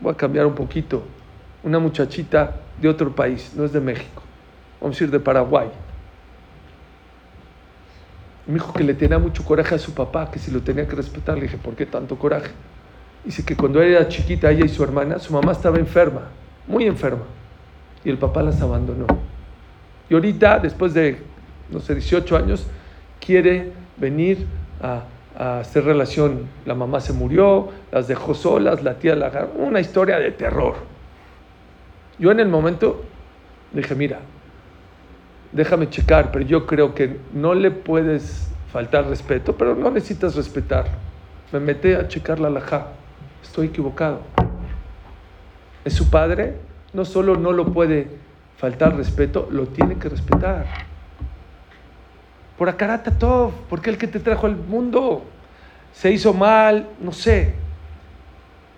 [0.00, 1.04] voy a cambiar un poquito.
[1.62, 4.22] Una muchachita de otro país, no es de México,
[4.80, 5.68] vamos a ir de Paraguay.
[8.46, 10.94] Me dijo que le tenía mucho coraje a su papá, que si lo tenía que
[10.94, 11.36] respetar.
[11.36, 12.50] Le dije, ¿por qué tanto coraje?
[13.26, 16.28] Dice que cuando era chiquita, ella y su hermana, su mamá estaba enferma,
[16.68, 17.24] muy enferma,
[18.04, 19.06] y el papá las abandonó.
[20.08, 21.18] Y ahorita, después de,
[21.68, 22.68] no sé, 18 años,
[23.18, 24.46] quiere venir
[24.80, 25.02] a,
[25.36, 26.46] hacer relación.
[26.64, 29.50] La mamá se murió, las dejó solas, la tía la agarró.
[29.58, 30.76] Una historia de terror.
[32.18, 33.04] Yo en el momento
[33.72, 34.20] dije, mira,
[35.52, 40.86] déjame checar, pero yo creo que no le puedes faltar respeto, pero no necesitas respetar.
[41.52, 42.92] Me metí a checar la alajá.
[43.42, 44.20] Estoy equivocado.
[45.84, 46.56] Es su padre,
[46.92, 48.08] no solo no lo puede
[48.56, 50.66] faltar respeto, lo tiene que respetar.
[52.58, 55.24] Por Akarata Tov, porque el que te trajo al mundo
[55.92, 57.54] se hizo mal, no sé.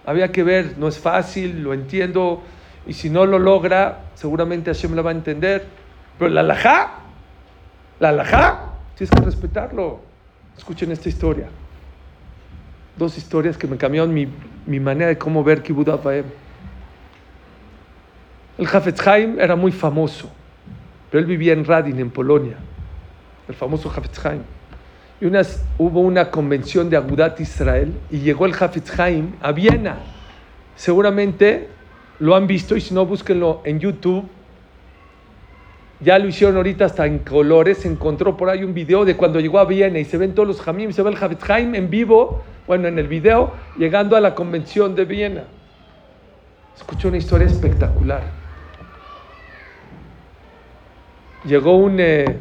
[0.04, 2.42] Había que ver, no es fácil, lo entiendo,
[2.86, 5.66] y si no lo logra, seguramente Hashem la va a entender.
[6.18, 7.00] Pero la alajá,
[8.00, 10.00] la alajá, tienes que respetarlo.
[10.56, 11.48] Escuchen esta historia.
[12.98, 14.28] Dos historias que me cambiaron mi,
[14.66, 15.88] mi manera de cómo ver Kibbutz
[18.58, 20.30] El Hafetz Haim era muy famoso,
[21.10, 22.56] pero él vivía en Radin, en Polonia,
[23.48, 24.42] el famoso Hafetz Haim.
[25.20, 29.98] Y unas, hubo una convención de Agudat Israel y llegó el Hafetz Haim a Viena.
[30.76, 31.68] Seguramente
[32.18, 34.28] lo han visto y si no, búsquenlo en YouTube
[36.00, 37.78] ya lo hicieron ahorita hasta en colores.
[37.78, 40.46] Se encontró por ahí un video de cuando llegó a Viena y se ven todos
[40.48, 44.36] los Jamim, se ve el Javet en vivo, bueno, en el video, llegando a la
[44.36, 45.44] convención de Viena.
[46.76, 48.22] Escuchó una historia espectacular.
[51.44, 52.38] Llegó un, eh,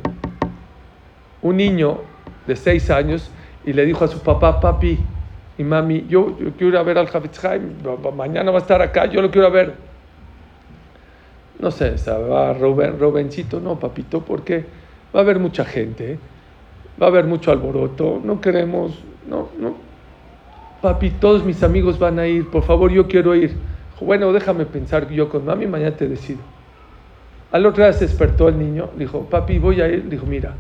[1.42, 2.02] un niño
[2.46, 3.32] de seis años
[3.66, 5.00] y le dijo a su papá, papi
[5.58, 7.36] y mami, yo, yo quiero ir a ver al Javet
[8.16, 9.88] mañana va a estar acá, yo lo quiero ver
[11.60, 14.66] no sé, Rubencito, no, papito, porque
[15.16, 16.20] va a haber mucha gente,
[17.02, 19.87] va a haber mucho alboroto, no queremos, no, no.
[20.82, 23.58] Papi, todos mis amigos van a ir, por favor, yo quiero ir.
[24.00, 26.40] Bueno, déjame pensar yo con mami, mañana te decido.
[27.52, 30.08] Al otro día se despertó el niño, dijo, papi, voy a ir.
[30.08, 30.54] Dijo, mira,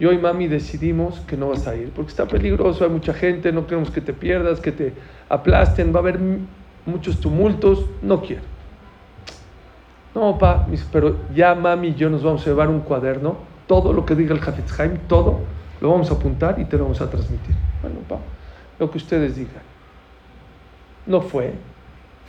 [0.00, 3.52] yo y mami decidimos que no vas a ir, porque está peligroso, hay mucha gente,
[3.52, 4.94] no queremos que te pierdas, que te
[5.28, 6.18] aplasten, va a haber
[6.86, 8.42] muchos tumultos, no quiero.
[10.14, 13.36] No, pa, pero ya mami y yo nos vamos a llevar un cuaderno,
[13.66, 15.40] todo lo que diga el Hafetz Haim, todo,
[15.80, 17.54] lo vamos a apuntar y te lo vamos a transmitir.
[17.80, 18.18] Bueno, pa,
[18.82, 19.62] lo que ustedes digan.
[21.06, 21.54] No fue,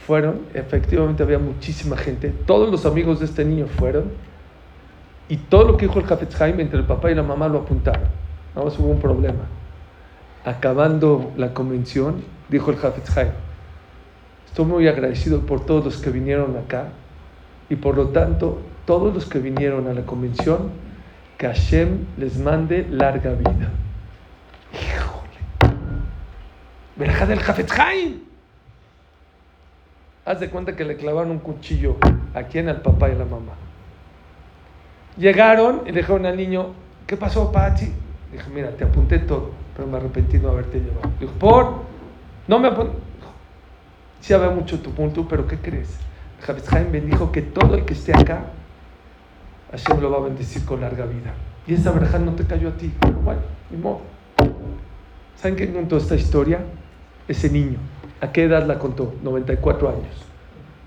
[0.05, 4.11] fueron, efectivamente había muchísima gente, todos los amigos de este niño fueron,
[5.29, 7.59] y todo lo que dijo el Hafetz Haim entre el papá y la mamá lo
[7.59, 8.07] apuntaron.
[8.53, 9.45] Nada más hubo un problema.
[10.45, 13.31] Acabando la convención, dijo el Hafetz Haim,
[14.45, 16.89] estoy muy agradecido por todos los que vinieron acá,
[17.69, 20.69] y por lo tanto, todos los que vinieron a la convención,
[21.37, 23.71] que Hashem les mande larga vida.
[26.95, 27.73] Verja del Jafetz
[30.25, 31.97] Haz de cuenta que le clavaron un cuchillo
[32.33, 33.53] aquí en el papá y la mamá.
[35.17, 36.73] Llegaron y le dijeron al niño,
[37.05, 37.91] ¿qué pasó, Pachi?
[38.31, 41.11] Dije, mira, te apunté todo, pero me arrepentí no haberte llevado.
[41.19, 41.81] Dijo, ¿por?
[42.47, 42.97] No me apunté.
[44.21, 45.99] Sí había mucho tu punto, pero ¿qué crees?
[46.69, 48.45] Jaime bendijo que todo el que esté acá,
[49.71, 51.33] Hashem lo va a bendecir con larga vida.
[51.67, 52.91] Y esa verja no te cayó a ti.
[53.23, 54.01] Bueno, ni modo.
[55.43, 56.61] ¿Saben quién contó esta historia?
[57.27, 57.77] Ese niño.
[58.21, 59.13] ¿A qué edad la contó?
[59.23, 60.25] 94 años.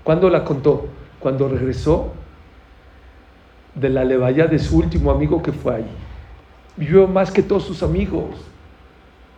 [0.03, 0.87] ¿Cuándo la contó?
[1.19, 2.11] Cuando regresó
[3.75, 5.87] de la levaya de su último amigo que fue ahí.
[6.75, 8.31] Vivió más que todos sus amigos.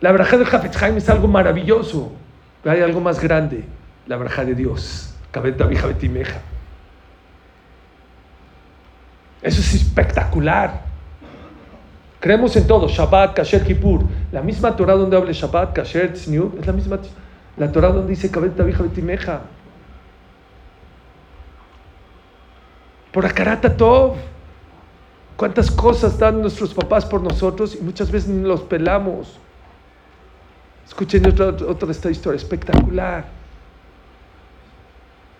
[0.00, 2.12] La verja de Jafet Jaime es algo maravilloso.
[2.62, 3.66] Pero hay algo más grande.
[4.06, 5.14] La verja de Dios.
[9.42, 10.89] Eso es espectacular.
[12.20, 14.02] Creemos en todo, Shabbat, Kasher, Kippur.
[14.30, 16.98] La misma Torah donde habla Shabbat, Kasher, Tzniut, es la misma
[17.56, 19.40] la Torah donde dice Kabet Tabija Betimeja.
[23.12, 24.16] Por Akarata Tov.
[25.36, 29.38] ¿Cuántas cosas dan nuestros papás por nosotros y muchas veces ni los pelamos?
[30.86, 33.24] Escuchen otra, otra esta historia espectacular.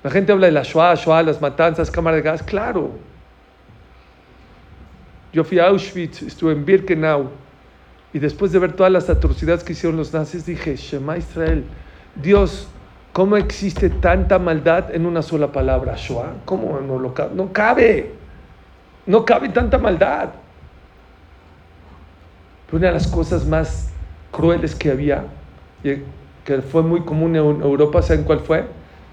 [0.02, 2.92] La gente habla de la Shoah, Shoah, las matanzas, cámara de gas, claro.
[5.32, 7.30] Yo fui a Auschwitz, estuve en Birkenau,
[8.12, 11.64] y después de ver todas las atrocidades que hicieron los nazis, dije, Shema Israel,
[12.16, 12.68] Dios,
[13.12, 15.94] ¿cómo existe tanta maldad en una sola palabra?
[15.96, 17.34] Shoah, ¿cómo no lo cabe?
[17.36, 18.12] No cabe,
[19.06, 20.30] no cabe tanta maldad.
[22.66, 23.90] Pero una de las cosas más
[24.32, 25.24] crueles que había,
[25.82, 28.64] que fue muy común en Europa, ¿saben cuál fue?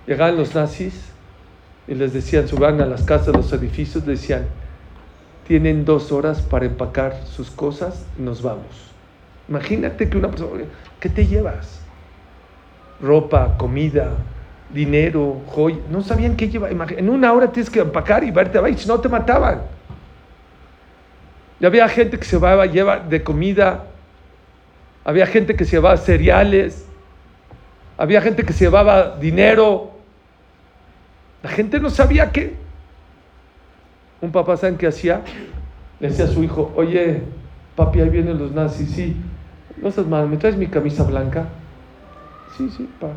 [0.07, 1.11] Llegaban los nazis
[1.87, 4.47] y les decían, suban a las casas, los edificios, decían,
[5.47, 8.91] tienen dos horas para empacar sus cosas y nos vamos.
[9.47, 10.65] Imagínate que una persona,
[10.99, 11.81] ¿qué te llevas?
[13.01, 14.09] Ropa, comida,
[14.73, 15.77] dinero, joya.
[15.89, 16.71] No sabían qué llevar.
[16.97, 19.61] En una hora tienes que empacar y verte a no te mataban.
[21.59, 23.85] Y había gente que se llevaba lleva de comida,
[25.05, 26.85] había gente que se llevaba cereales,
[27.97, 29.91] había gente que se llevaba dinero.
[31.41, 32.66] La gente no sabía qué.
[34.21, 35.21] Un papá, ¿saben qué hacía?
[35.99, 37.21] Le decía a su hijo, oye,
[37.75, 39.15] papi, ahí vienen los nazis, sí.
[39.81, 41.45] No estás mal, ¿me traes mi camisa blanca?
[42.57, 43.07] Sí, sí, pa.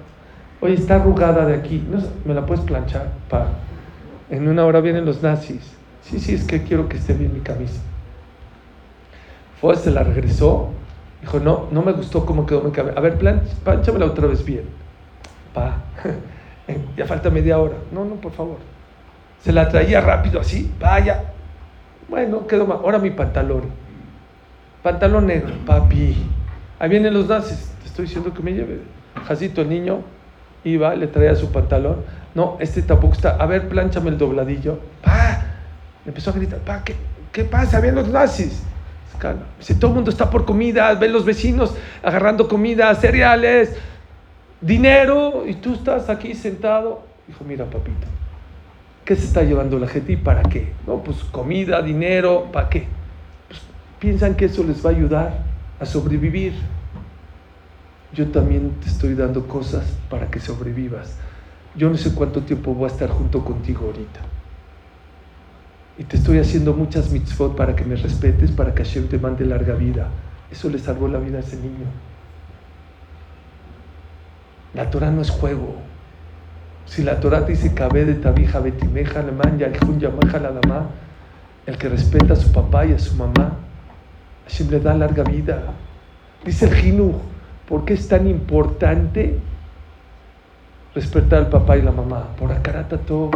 [0.60, 1.82] Oye, está arrugada de aquí,
[2.26, 3.08] ¿me la puedes planchar?
[3.30, 3.46] Pa.
[4.30, 5.72] En una hora vienen los nazis.
[6.02, 7.80] Sí, sí, es que quiero que esté bien mi camisa.
[9.60, 10.68] Fue, se la regresó.
[11.22, 12.98] Dijo, no, no me gustó cómo quedó mi camisa.
[12.98, 14.64] A ver, planchamela otra vez bien.
[15.54, 15.76] Pa,
[16.96, 17.76] ya falta media hora.
[17.92, 18.56] No, no, por favor.
[19.42, 21.24] Se la traía rápido así, vaya.
[22.08, 22.78] Bueno, quedó mal.
[22.82, 23.62] Ahora mi pantalón.
[24.82, 26.16] Pantalón negro, papi.
[26.78, 27.72] Ahí vienen los nazis.
[27.82, 28.80] Te estoy diciendo que me lleve.
[29.26, 30.02] Jacito, el niño,
[30.64, 32.04] iba, le traía su pantalón.
[32.34, 33.30] No, este tampoco está.
[33.36, 34.80] A ver, planchame el dobladillo.
[35.02, 35.42] Pa,
[36.06, 36.94] empezó a gritar, pa, ¿qué,
[37.32, 37.80] qué pasa?
[37.80, 38.62] Vienen los nazis.
[39.58, 43.76] Si todo el mundo está por comida, ven los vecinos agarrando comida, cereales,
[44.60, 47.02] dinero, y tú estás aquí sentado.
[47.26, 48.06] Dijo, mira, papito,
[49.10, 50.72] ¿qué se está llevando la gente y para qué?
[50.86, 52.86] No, pues comida, dinero, ¿para qué?
[53.48, 53.60] Pues
[53.98, 55.44] piensan que eso les va a ayudar
[55.80, 56.52] a sobrevivir
[58.12, 61.16] yo también te estoy dando cosas para que sobrevivas.
[61.76, 64.20] Yo no sé cuánto tiempo voy a estar junto contigo ahorita.
[65.96, 69.44] Y te estoy haciendo muchas mitzvot para que me respetes, para que Hashem te mande
[69.44, 70.08] larga vida.
[70.50, 71.86] Eso le salvó la vida a ese niño.
[74.74, 75.76] La Torah no es juego.
[76.86, 79.70] Si la Torah dice cabe de tabija betimeja alemán la
[81.66, 83.58] el que respeta a su papá y a su mamá,
[84.46, 85.62] Hashem le da larga vida.
[86.44, 87.14] Dice el Jinuj,
[87.70, 89.38] ¿Por qué es tan importante
[90.92, 92.34] respetar al papá y la mamá?
[92.36, 92.50] Por
[92.98, 93.30] todo,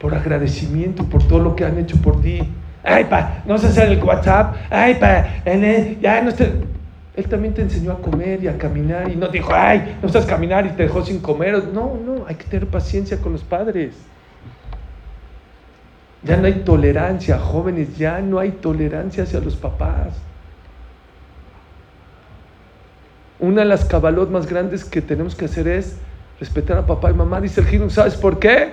[0.00, 2.40] por agradecimiento por todo lo que han hecho por ti.
[2.82, 4.56] Ay, pa, no sé hacer el WhatsApp.
[4.70, 5.24] Ay, pa,
[6.00, 6.52] ya no esté.
[7.20, 10.24] Él también te enseñó a comer y a caminar y no dijo, ay, no estás
[10.24, 11.64] caminar y te dejó sin comer.
[11.64, 13.94] No, no, hay que tener paciencia con los padres.
[16.22, 20.16] Ya no hay tolerancia, jóvenes, ya no hay tolerancia hacia los papás.
[23.38, 25.98] Una de las cabalot más grandes que tenemos que hacer es
[26.38, 27.38] respetar a papá y mamá.
[27.42, 28.72] Dice el Gino, ¿sabes por qué?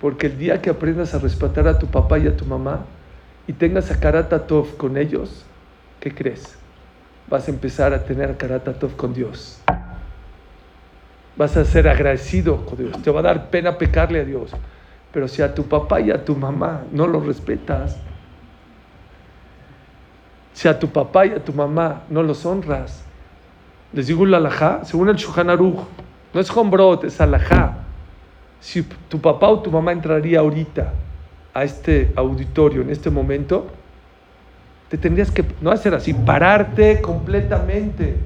[0.00, 2.86] Porque el día que aprendas a respetar a tu papá y a tu mamá
[3.46, 5.44] y tengas a Karatatov con ellos,
[6.00, 6.56] ¿qué crees?
[7.28, 9.60] Vas a empezar a tener Karatatov con Dios.
[11.36, 13.02] Vas a ser agradecido con Dios.
[13.02, 14.52] Te va a dar pena pecarle a Dios.
[15.12, 17.98] Pero si a tu papá y a tu mamá no los respetas,
[20.52, 23.04] si a tu papá y a tu mamá no los honras,
[23.92, 27.78] les digo la alajá, según el Shulchan no es hombrot, es alajá.
[28.60, 30.92] Si tu papá o tu mamá entraría ahorita
[31.52, 33.66] a este auditorio en este momento,
[34.88, 38.16] te tendrías que, no hacer así, pararte completamente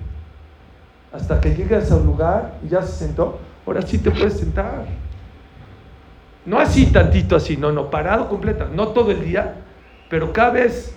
[1.12, 4.84] hasta que llegues al lugar y ya se sentó, ahora sí te puedes sentar.
[6.44, 9.56] No así tantito así, no, no, parado completa, no todo el día,
[10.08, 10.94] pero cada vez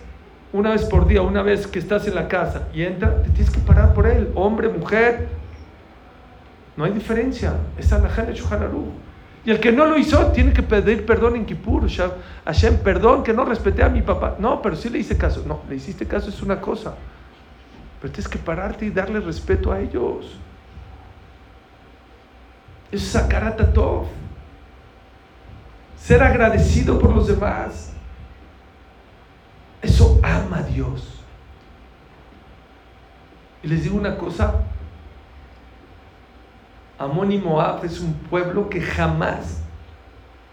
[0.54, 3.50] una vez por día, una vez que estás en la casa y entra, te tienes
[3.50, 5.28] que parar por él, hombre, mujer.
[6.78, 7.54] No hay diferencia.
[7.78, 8.34] Es alajá de
[9.46, 11.88] Y el que no lo hizo tiene que pedir perdón en Kippur.
[12.46, 14.36] Hashem, perdón que no respeté a mi papá.
[14.40, 15.44] No, pero sí le hice caso.
[15.46, 16.96] No, le hiciste caso es una cosa.
[18.02, 20.38] Pero tienes que pararte y darle respeto a ellos.
[22.92, 23.56] Eso es sacar a
[25.98, 27.92] Ser agradecido por los demás.
[29.82, 31.22] Eso ama a Dios.
[33.64, 34.56] Y les digo una cosa,
[37.04, 39.62] Amón y Moab es un pueblo que jamás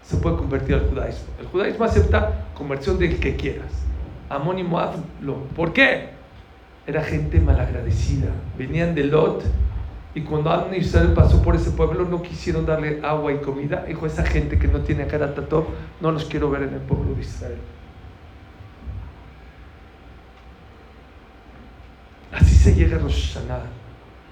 [0.03, 1.27] se puede convertir al judaísmo.
[1.39, 3.71] El judaísmo acepta conversión del que quieras.
[4.29, 6.09] Amón y Moab, lo, ¿por qué?
[6.85, 8.31] Era gente malagradecida.
[8.57, 9.43] Venían de Lot
[10.13, 13.85] y cuando Adon Israel pasó por ese pueblo no quisieron darle agua y comida.
[13.87, 15.67] Dijo, esa gente que no tiene cara tatov,
[16.01, 17.59] no los quiero ver en el pueblo de Israel.
[22.33, 23.80] Así se llega a Rosh Hashanah.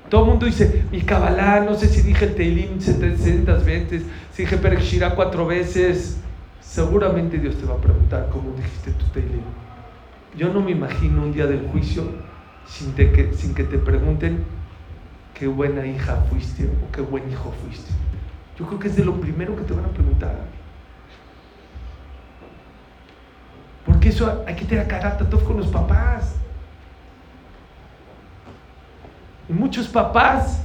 [0.09, 4.03] Todo el mundo dice, mi Kabbalah, no sé si dije el Teilim 700 veces,
[4.33, 6.17] si dije Perek cuatro veces.
[6.61, 9.41] Seguramente Dios te va a preguntar cómo dijiste tu Teilim.
[10.37, 12.03] Yo no me imagino un día del juicio
[12.67, 14.43] sin, que, sin que te pregunten
[15.33, 17.91] qué buena hija fuiste o qué buen hijo fuiste.
[18.57, 20.35] Yo creo que es de lo primero que te van a preguntar.
[23.85, 24.87] Porque eso hay que tener
[25.29, 26.35] todos con los papás.
[29.49, 30.61] Y muchos papás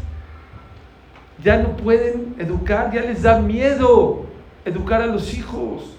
[1.43, 4.27] ya no pueden educar, ya les da miedo
[4.65, 5.97] educar a los hijos.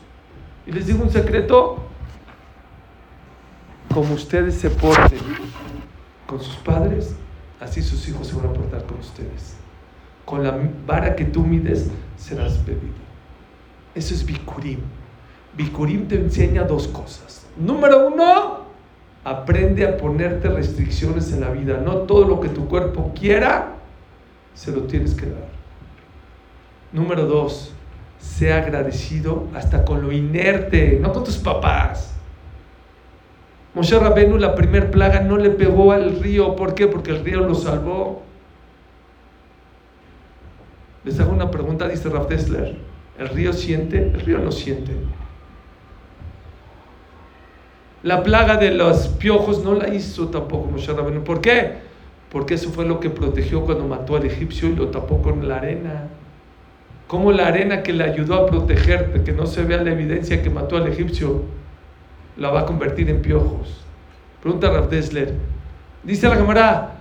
[0.65, 1.83] Y les digo un secreto,
[3.93, 5.19] como ustedes se porten
[6.27, 7.15] con sus padres,
[7.59, 9.55] así sus hijos se van a portar con ustedes.
[10.25, 13.05] Con la vara que tú mides, serás bebido.
[13.93, 14.79] Eso es Bikurim.
[15.55, 17.45] Bikurim te enseña dos cosas.
[17.55, 18.64] Número uno,
[19.25, 21.81] aprende a ponerte restricciones en la vida.
[21.83, 23.73] No todo lo que tu cuerpo quiera,
[24.53, 25.49] se lo tienes que dar.
[26.93, 27.73] Número dos,
[28.19, 32.13] sea agradecido hasta con lo inerte, no con tus papás.
[33.73, 36.55] Moshe Rabenu, la primer plaga, no le pegó al río.
[36.55, 36.87] ¿Por qué?
[36.87, 38.21] Porque el río lo salvó.
[41.03, 42.77] Les hago una pregunta, dice Rav Dessler.
[43.17, 43.97] ¿El río siente?
[43.97, 44.93] El río no siente.
[48.05, 51.23] La plaga de los piojos no la hizo tampoco Moshe Rabenu.
[51.23, 51.71] ¿Por qué?
[52.29, 55.55] Porque eso fue lo que protegió cuando mató al egipcio y lo tapó con la
[55.55, 56.09] arena.
[57.07, 60.51] ¿Cómo la arena que le ayudó a protegerte, que no se vea la evidencia que
[60.51, 61.45] mató al egipcio,
[62.37, 63.83] la va a convertir en piojos?
[64.39, 65.33] Pregunta Rav Dessler.
[66.03, 66.97] Dice la cámara,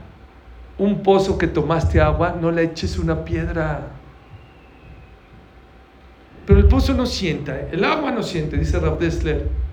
[0.79, 3.89] un pozo que tomaste agua, no le eches una piedra.
[6.47, 9.64] Pero el pozo no sienta, el agua no siente, dice Rav Dessler.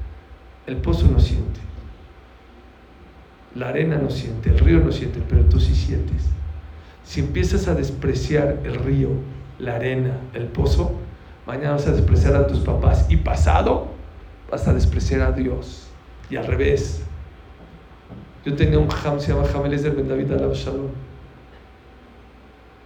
[0.67, 1.59] El pozo no siente.
[3.55, 6.23] La arena no siente, el río no siente, pero tú sí sientes.
[7.03, 9.09] Si empiezas a despreciar el río,
[9.59, 10.93] la arena, el pozo,
[11.45, 13.87] mañana vas a despreciar a tus papás y pasado
[14.49, 15.87] vas a despreciar a Dios.
[16.29, 17.03] Y al revés.
[18.45, 20.89] Yo tenía un jam, se llama Ben David al Shalom.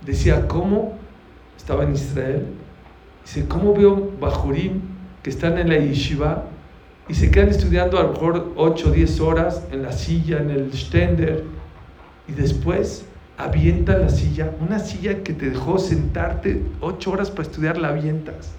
[0.05, 0.97] Decía, ¿cómo?
[1.55, 2.45] Estaba en Israel.
[3.23, 4.81] Dice, ¿cómo veo Bajurim
[5.23, 6.43] que están en la yeshiva
[7.07, 10.49] y se quedan estudiando a lo mejor 8 o 10 horas en la silla, en
[10.49, 11.43] el stender,
[12.27, 13.05] y después
[13.37, 18.53] avientan la silla, una silla que te dejó sentarte 8 horas para estudiar, la avientas.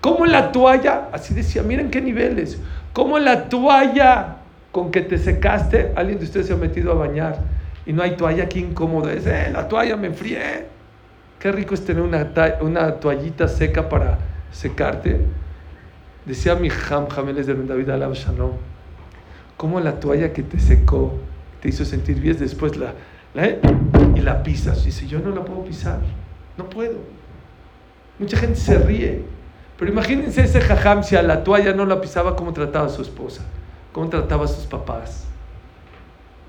[0.00, 2.60] Como la toalla, así decía, miren qué niveles,
[2.92, 4.36] como la toalla
[4.70, 7.38] con que te secaste, alguien de ustedes se ha metido a bañar
[7.86, 10.66] y no hay toalla, qué incómodo es, eh, la toalla me enfrié.
[11.38, 14.18] Qué rico es tener una, una toallita seca para
[14.50, 15.20] secarte.
[16.28, 18.52] Decía mi Ham Jameles de David Alab Shalom,
[19.56, 21.14] como la toalla que te secó,
[21.62, 22.92] te hizo sentir bien, después la,
[24.14, 24.84] y la pisas.
[24.84, 26.00] Dice, yo no la puedo pisar,
[26.58, 26.98] no puedo.
[28.18, 29.24] Mucha gente se ríe,
[29.78, 33.00] pero imagínense ese jajam si a la toalla no la pisaba, cómo trataba a su
[33.00, 33.46] esposa,
[33.94, 35.24] cómo trataba a sus papás,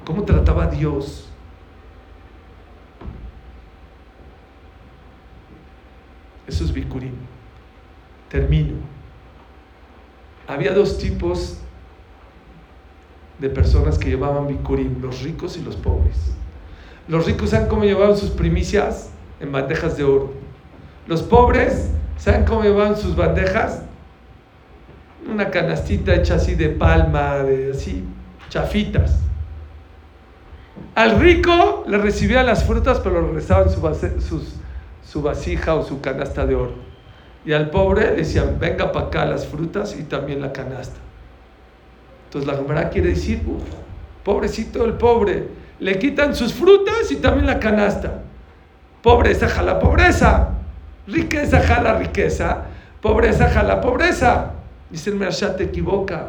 [0.04, 1.30] cómo trataba a Dios.
[6.46, 7.14] Eso es Bikurim.
[8.28, 8.99] Termino
[10.50, 11.58] había dos tipos
[13.38, 16.34] de personas que llevaban bikurim, los ricos y los pobres.
[17.08, 20.34] Los ricos saben cómo llevaban sus primicias en bandejas de oro.
[21.06, 23.84] Los pobres saben cómo llevaban sus bandejas
[25.32, 28.04] una canastita hecha así de palma, de así,
[28.50, 29.20] chafitas.
[30.95, 34.43] Al rico le recibían las frutas, pero le regresaban su,
[35.04, 36.89] su vasija o su canasta de oro.
[37.46, 40.98] Y al pobre decían, venga para acá las frutas y también la canasta.
[42.26, 43.42] Entonces la Gemara quiere decir,
[44.24, 45.48] pobrecito el pobre,
[45.80, 48.22] le quitan sus frutas y también la canasta.
[49.02, 50.50] Pobreza jala pobreza,
[51.08, 52.66] riqueza jala riqueza,
[53.02, 54.52] pobreza jala pobreza.
[54.90, 56.26] Dice el Mershá, te equivocas.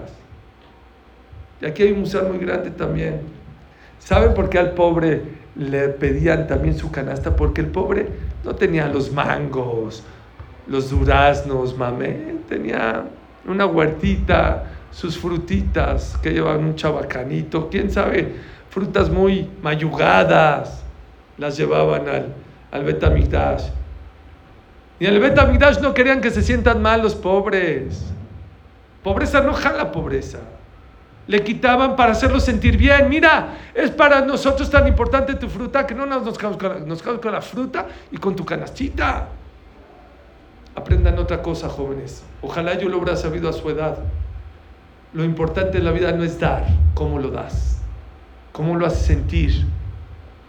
[1.61, 3.21] Y aquí hay un museo muy grande también.
[3.99, 5.23] ¿Saben por qué al pobre
[5.57, 7.37] le pedían también su canasta?
[7.37, 8.07] Porque el pobre
[8.45, 10.03] no tenía los mangos,
[10.71, 13.05] los duraznos, mamé, tenía
[13.45, 18.37] una huertita, sus frutitas que llevaban un chabacanito, quién sabe,
[18.71, 20.85] frutas muy mayugadas,
[21.39, 22.35] las llevaban al,
[22.71, 23.65] al Betamigdash.
[25.01, 28.07] Y el Betamigdash no querían que se sientan mal los pobres.
[29.03, 30.39] Pobreza no jala pobreza.
[31.27, 33.09] Le quitaban para hacerlos sentir bien.
[33.09, 36.41] Mira, es para nosotros tan importante tu fruta que no nos, nos,
[36.87, 39.40] nos con la fruta y con tu canastita.
[40.75, 42.23] Aprendan otra cosa, jóvenes.
[42.43, 43.99] Ojalá yo lo hubiera sabido a su edad.
[45.13, 47.81] Lo importante en la vida no es dar, cómo lo das,
[48.53, 49.67] cómo lo haces sentir.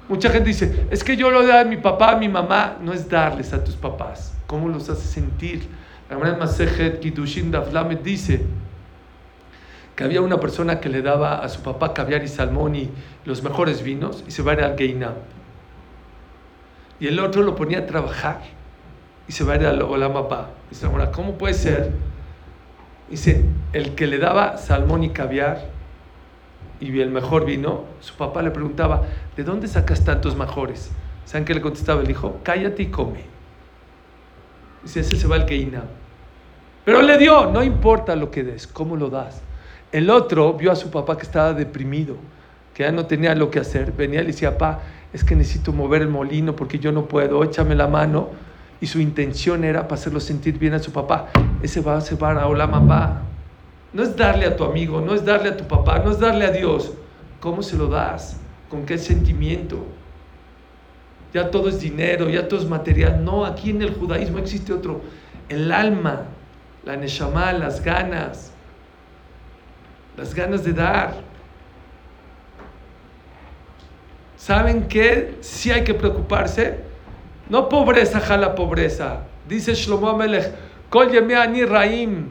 [0.07, 2.77] Mucha gente dice, es que yo lo doy a mi papá, a mi mamá.
[2.81, 5.67] No es darles a tus papás, cómo los haces sentir.
[6.09, 8.43] La gran Masejet Kiddushin Daflamet dice
[9.95, 12.89] que había una persona que le daba a su papá caviar y salmón y
[13.25, 15.13] los mejores vinos y se va a ir al Geinam.
[16.99, 18.41] Y el otro lo ponía a trabajar
[19.31, 20.49] y se va a ir al Olam Abba.
[20.69, 21.89] Dice la ¿cómo puede ser?
[23.09, 25.69] Dice, el que le daba salmón y caviar
[26.81, 29.03] y el mejor vino, su papá le preguntaba,
[29.37, 30.91] ¿de dónde sacas tantos mejores?
[31.23, 32.41] ¿Saben qué le contestaba el hijo?
[32.43, 33.21] Cállate y come.
[34.83, 35.85] Dice, ese se va al Keinam.
[36.83, 39.41] Pero le dio, no importa lo que des, cómo lo das.
[39.93, 42.17] El otro vio a su papá que estaba deprimido,
[42.73, 43.93] que ya no tenía lo que hacer.
[43.93, 44.81] Venía y le decía, papá,
[45.13, 48.50] es que necesito mover el molino porque yo no puedo, échame la mano.
[48.81, 51.27] Y su intención era para hacerlo sentir bien a su papá.
[51.61, 53.21] Ese va a ser para hola mamá.
[53.93, 56.45] No es darle a tu amigo, no es darle a tu papá, no es darle
[56.45, 56.91] a Dios.
[57.39, 58.37] ¿Cómo se lo das?
[58.69, 59.85] ¿Con qué sentimiento?
[61.33, 63.23] Ya todo es dinero, ya todo es material.
[63.23, 65.01] No, aquí en el judaísmo existe otro.
[65.47, 66.23] El alma,
[66.83, 68.51] la neshama, las ganas,
[70.17, 71.15] las ganas de dar.
[74.37, 75.37] ¿Saben qué?
[75.41, 76.90] Si hay que preocuparse.
[77.49, 79.21] No pobreza jala pobreza.
[79.47, 80.53] Dice Shlomo Amelech,
[80.89, 82.29] Kol ani raim.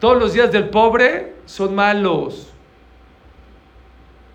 [0.00, 2.52] Todos los días del pobre son malos.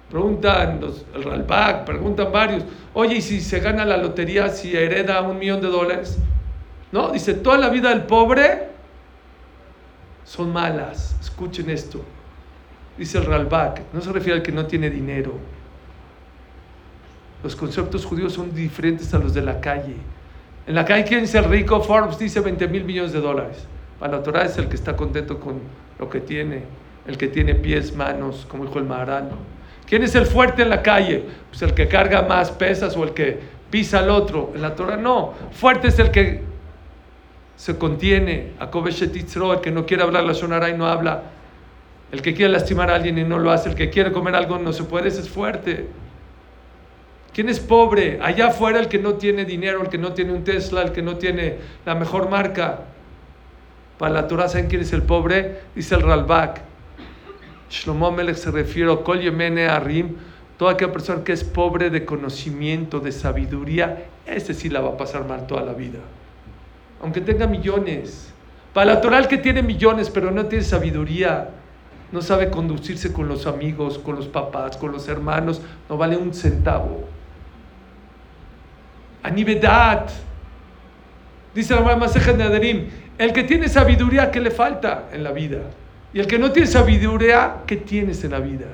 [0.09, 2.63] Preguntan los, el Ralbag, preguntan varios.
[2.93, 6.17] Oye, ¿y si se gana la lotería, si hereda un millón de dólares?
[6.91, 8.69] No, dice, toda la vida del pobre
[10.23, 11.15] son malas.
[11.19, 12.01] Escuchen esto.
[12.97, 15.33] Dice el Ralbak, no se refiere al que no tiene dinero.
[17.43, 19.95] Los conceptos judíos son diferentes a los de la calle.
[20.65, 21.81] En la calle, ¿quién es el rico?
[21.81, 23.67] Forbes dice 20 mil millones de dólares.
[23.99, 25.59] Para la Torah es el que está contento con
[25.99, 26.63] lo que tiene,
[27.05, 29.29] el que tiene pies, manos, como dijo el Maharán.
[29.85, 31.25] ¿Quién es el fuerte en la calle?
[31.49, 33.39] Pues el que carga más pesas o el que
[33.69, 34.53] pisa al otro.
[34.55, 35.33] En la Torah no.
[35.51, 36.41] Fuerte es el que
[37.57, 38.51] se contiene.
[38.59, 41.23] El que no quiere hablar la sonara y no habla.
[42.13, 44.59] El que quiere lastimar a alguien y no lo hace, el que quiere comer algo
[44.59, 45.87] no se puede, ese es fuerte.
[47.33, 48.19] ¿Quién es pobre?
[48.21, 51.01] Allá afuera el que no tiene dinero, el que no tiene un Tesla, el que
[51.01, 52.81] no tiene la mejor marca.
[53.97, 55.61] Para la Torah, ¿saben quién es el pobre?
[55.75, 56.61] Dice el Ralbak.
[57.69, 60.15] Shlomo Melech se refiere a Kol Yemene Arim,
[60.57, 64.97] toda aquella persona que es pobre de conocimiento, de sabiduría, ese sí la va a
[64.97, 65.99] pasar mal toda la vida.
[67.01, 68.31] Aunque tenga millones.
[68.73, 71.49] Para la Torah, el que tiene millones, pero no tiene sabiduría,
[72.11, 76.33] no sabe conducirse con los amigos, con los papás, con los hermanos, no vale un
[76.33, 77.12] centavo.
[79.23, 80.07] Anivedad.
[81.55, 85.59] Dice la Maseja de Aderim, el que tiene sabiduría, ¿qué le falta en la vida?
[86.13, 88.67] Y el que no tiene sabiduría, ¿qué tienes en la vida?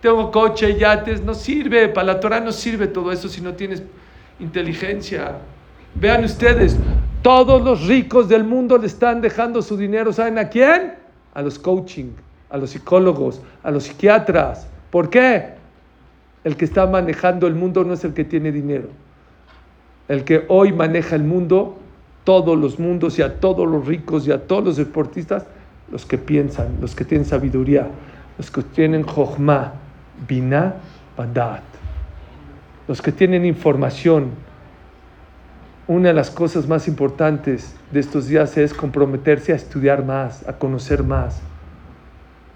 [0.00, 3.82] Tengo coche, yates, no sirve, para la Torah no sirve todo eso si no tienes
[4.40, 5.32] inteligencia.
[5.94, 6.76] Vean ustedes,
[7.22, 10.94] todos los ricos del mundo le están dejando su dinero, ¿saben a quién?
[11.34, 12.12] A los coaching
[12.50, 14.66] a los psicólogos, a los psiquiatras.
[14.90, 15.54] ¿Por qué?
[16.44, 18.88] El que está manejando el mundo no es el que tiene dinero.
[20.08, 21.78] El que hoy maneja el mundo,
[22.24, 25.46] todos los mundos y a todos los ricos y a todos los deportistas,
[25.90, 27.88] los que piensan, los que tienen sabiduría,
[28.36, 29.74] los que tienen jochma,
[30.26, 30.74] bina,
[31.16, 31.62] badat,
[32.86, 34.30] los que tienen información.
[35.86, 40.54] Una de las cosas más importantes de estos días es comprometerse a estudiar más, a
[40.54, 41.40] conocer más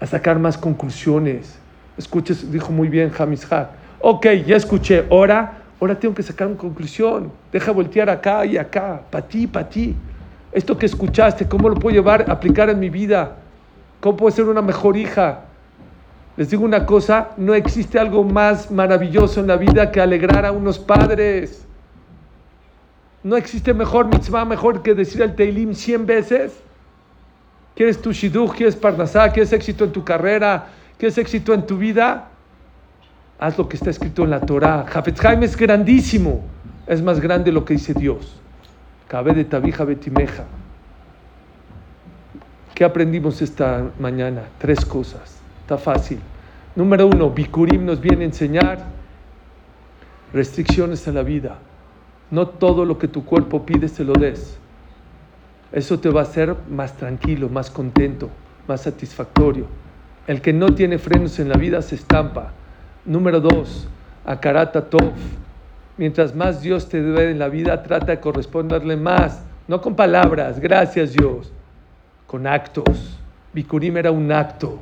[0.03, 1.57] a sacar más conclusiones.
[1.97, 3.69] Escuches, dijo muy bien Jamis Ha.
[4.01, 7.31] Ok, ya escuché, ahora, ahora tengo que sacar una conclusión.
[7.51, 9.95] Deja voltear acá y acá, para ti, para ti.
[10.51, 13.37] Esto que escuchaste, ¿cómo lo puedo llevar, aplicar en mi vida?
[13.99, 15.41] ¿Cómo puedo ser una mejor hija?
[16.37, 20.51] Les digo una cosa, no existe algo más maravilloso en la vida que alegrar a
[20.51, 21.65] unos padres.
[23.23, 26.53] No existe mejor mitzvah, mejor que decir el Teilim cien veces
[27.75, 28.51] ¿Quieres tu shidduch?
[28.55, 29.31] ¿Quieres parnasá?
[29.31, 30.67] ¿Quieres éxito en tu carrera?
[30.97, 32.29] ¿Quieres éxito en tu vida?
[33.39, 34.85] Haz lo que está escrito en la Torah.
[34.87, 36.43] Jafet Jaime es grandísimo.
[36.87, 38.39] Es más grande lo que dice Dios.
[39.07, 40.45] Cabe de tabija betimeja.
[42.73, 44.43] ¿Qué aprendimos esta mañana?
[44.57, 45.37] Tres cosas.
[45.61, 46.19] Está fácil.
[46.75, 48.79] Número uno, Bikurim nos viene a enseñar
[50.33, 51.59] restricciones a la vida.
[52.31, 54.57] No todo lo que tu cuerpo pide se lo des.
[55.71, 58.29] Eso te va a hacer más tranquilo, más contento,
[58.67, 59.67] más satisfactorio.
[60.25, 62.53] El que no tiene frenos en la vida se estampa.
[63.05, 63.85] Número dos,
[64.25, 65.11] Akarata Tov.
[65.97, 69.43] Mientras más Dios te dé en la vida, trata de corresponderle más.
[69.67, 71.51] No con palabras, gracias Dios,
[72.27, 73.19] con actos.
[73.53, 74.79] Bikurim era un acto.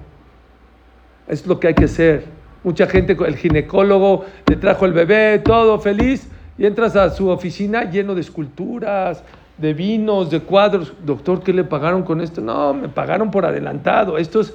[1.28, 2.26] Es lo que hay que hacer.
[2.64, 7.90] Mucha gente, el ginecólogo le trajo el bebé, todo feliz, y entras a su oficina
[7.90, 9.24] lleno de esculturas,
[9.58, 10.94] de vinos, de cuadros.
[11.04, 12.40] Doctor, ¿qué le pagaron con esto?
[12.40, 14.20] No, me pagaron por adelantado.
[14.20, 14.54] Estos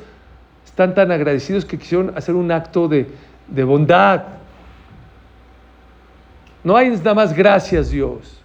[0.65, 3.09] están tan agradecidos que quisieron hacer un acto de,
[3.49, 4.25] bondad.
[6.65, 8.43] No hay nada más gracias Dios.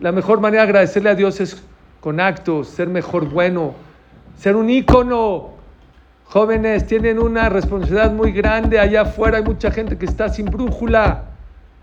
[0.00, 1.62] La mejor manera de agradecerle a Dios es
[2.00, 3.74] con actos, ser mejor bueno,
[4.36, 5.50] ser un ícono.
[6.24, 11.24] Jóvenes tienen una responsabilidad muy grande allá afuera, hay mucha gente que está sin brújula.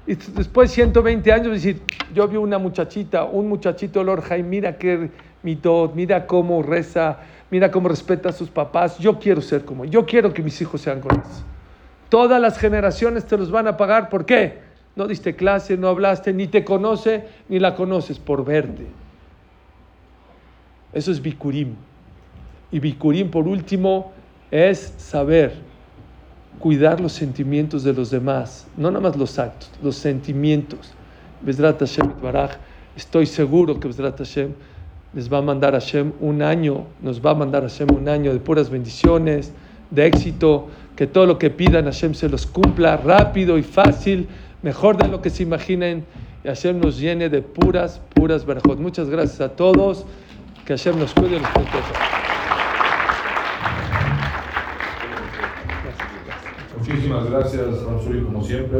[0.05, 1.81] Y después de 120 años decir,
[2.13, 5.09] yo vi una muchachita, un muchachito Lord Jaime, mira qué
[5.43, 10.33] mira cómo reza, mira cómo respeta a sus papás, yo quiero ser como, yo quiero
[10.33, 11.43] que mis hijos sean con eso.
[12.09, 14.59] Todas las generaciones te los van a pagar, ¿por qué?
[14.95, 18.87] No diste clase, no hablaste, ni te conoce, ni la conoces por verte.
[20.91, 21.75] Eso es Bikurim.
[22.71, 24.11] Y Bikurim, por último,
[24.51, 25.53] es saber
[26.59, 30.93] cuidar los sentimientos de los demás, no nada más los actos, los sentimientos.
[31.41, 32.57] Besrat Hashem Baraj,
[32.97, 34.53] estoy seguro que Besrat Hashem
[35.13, 38.09] les va a mandar a Hashem un año, nos va a mandar a Hashem un
[38.09, 39.53] año de puras bendiciones,
[39.89, 40.67] de éxito,
[40.99, 44.27] que todo lo que pidan Hashem se los cumpla rápido y fácil,
[44.61, 46.03] mejor de lo que se imaginen,
[46.43, 48.77] y Hashem nos llene de puras, puras verajot.
[48.79, 50.05] Muchas gracias a todos,
[50.65, 51.93] que Hashem nos cuide y nos proteja.
[56.79, 58.79] Muchísimas gracias, Ramsuri, como siempre.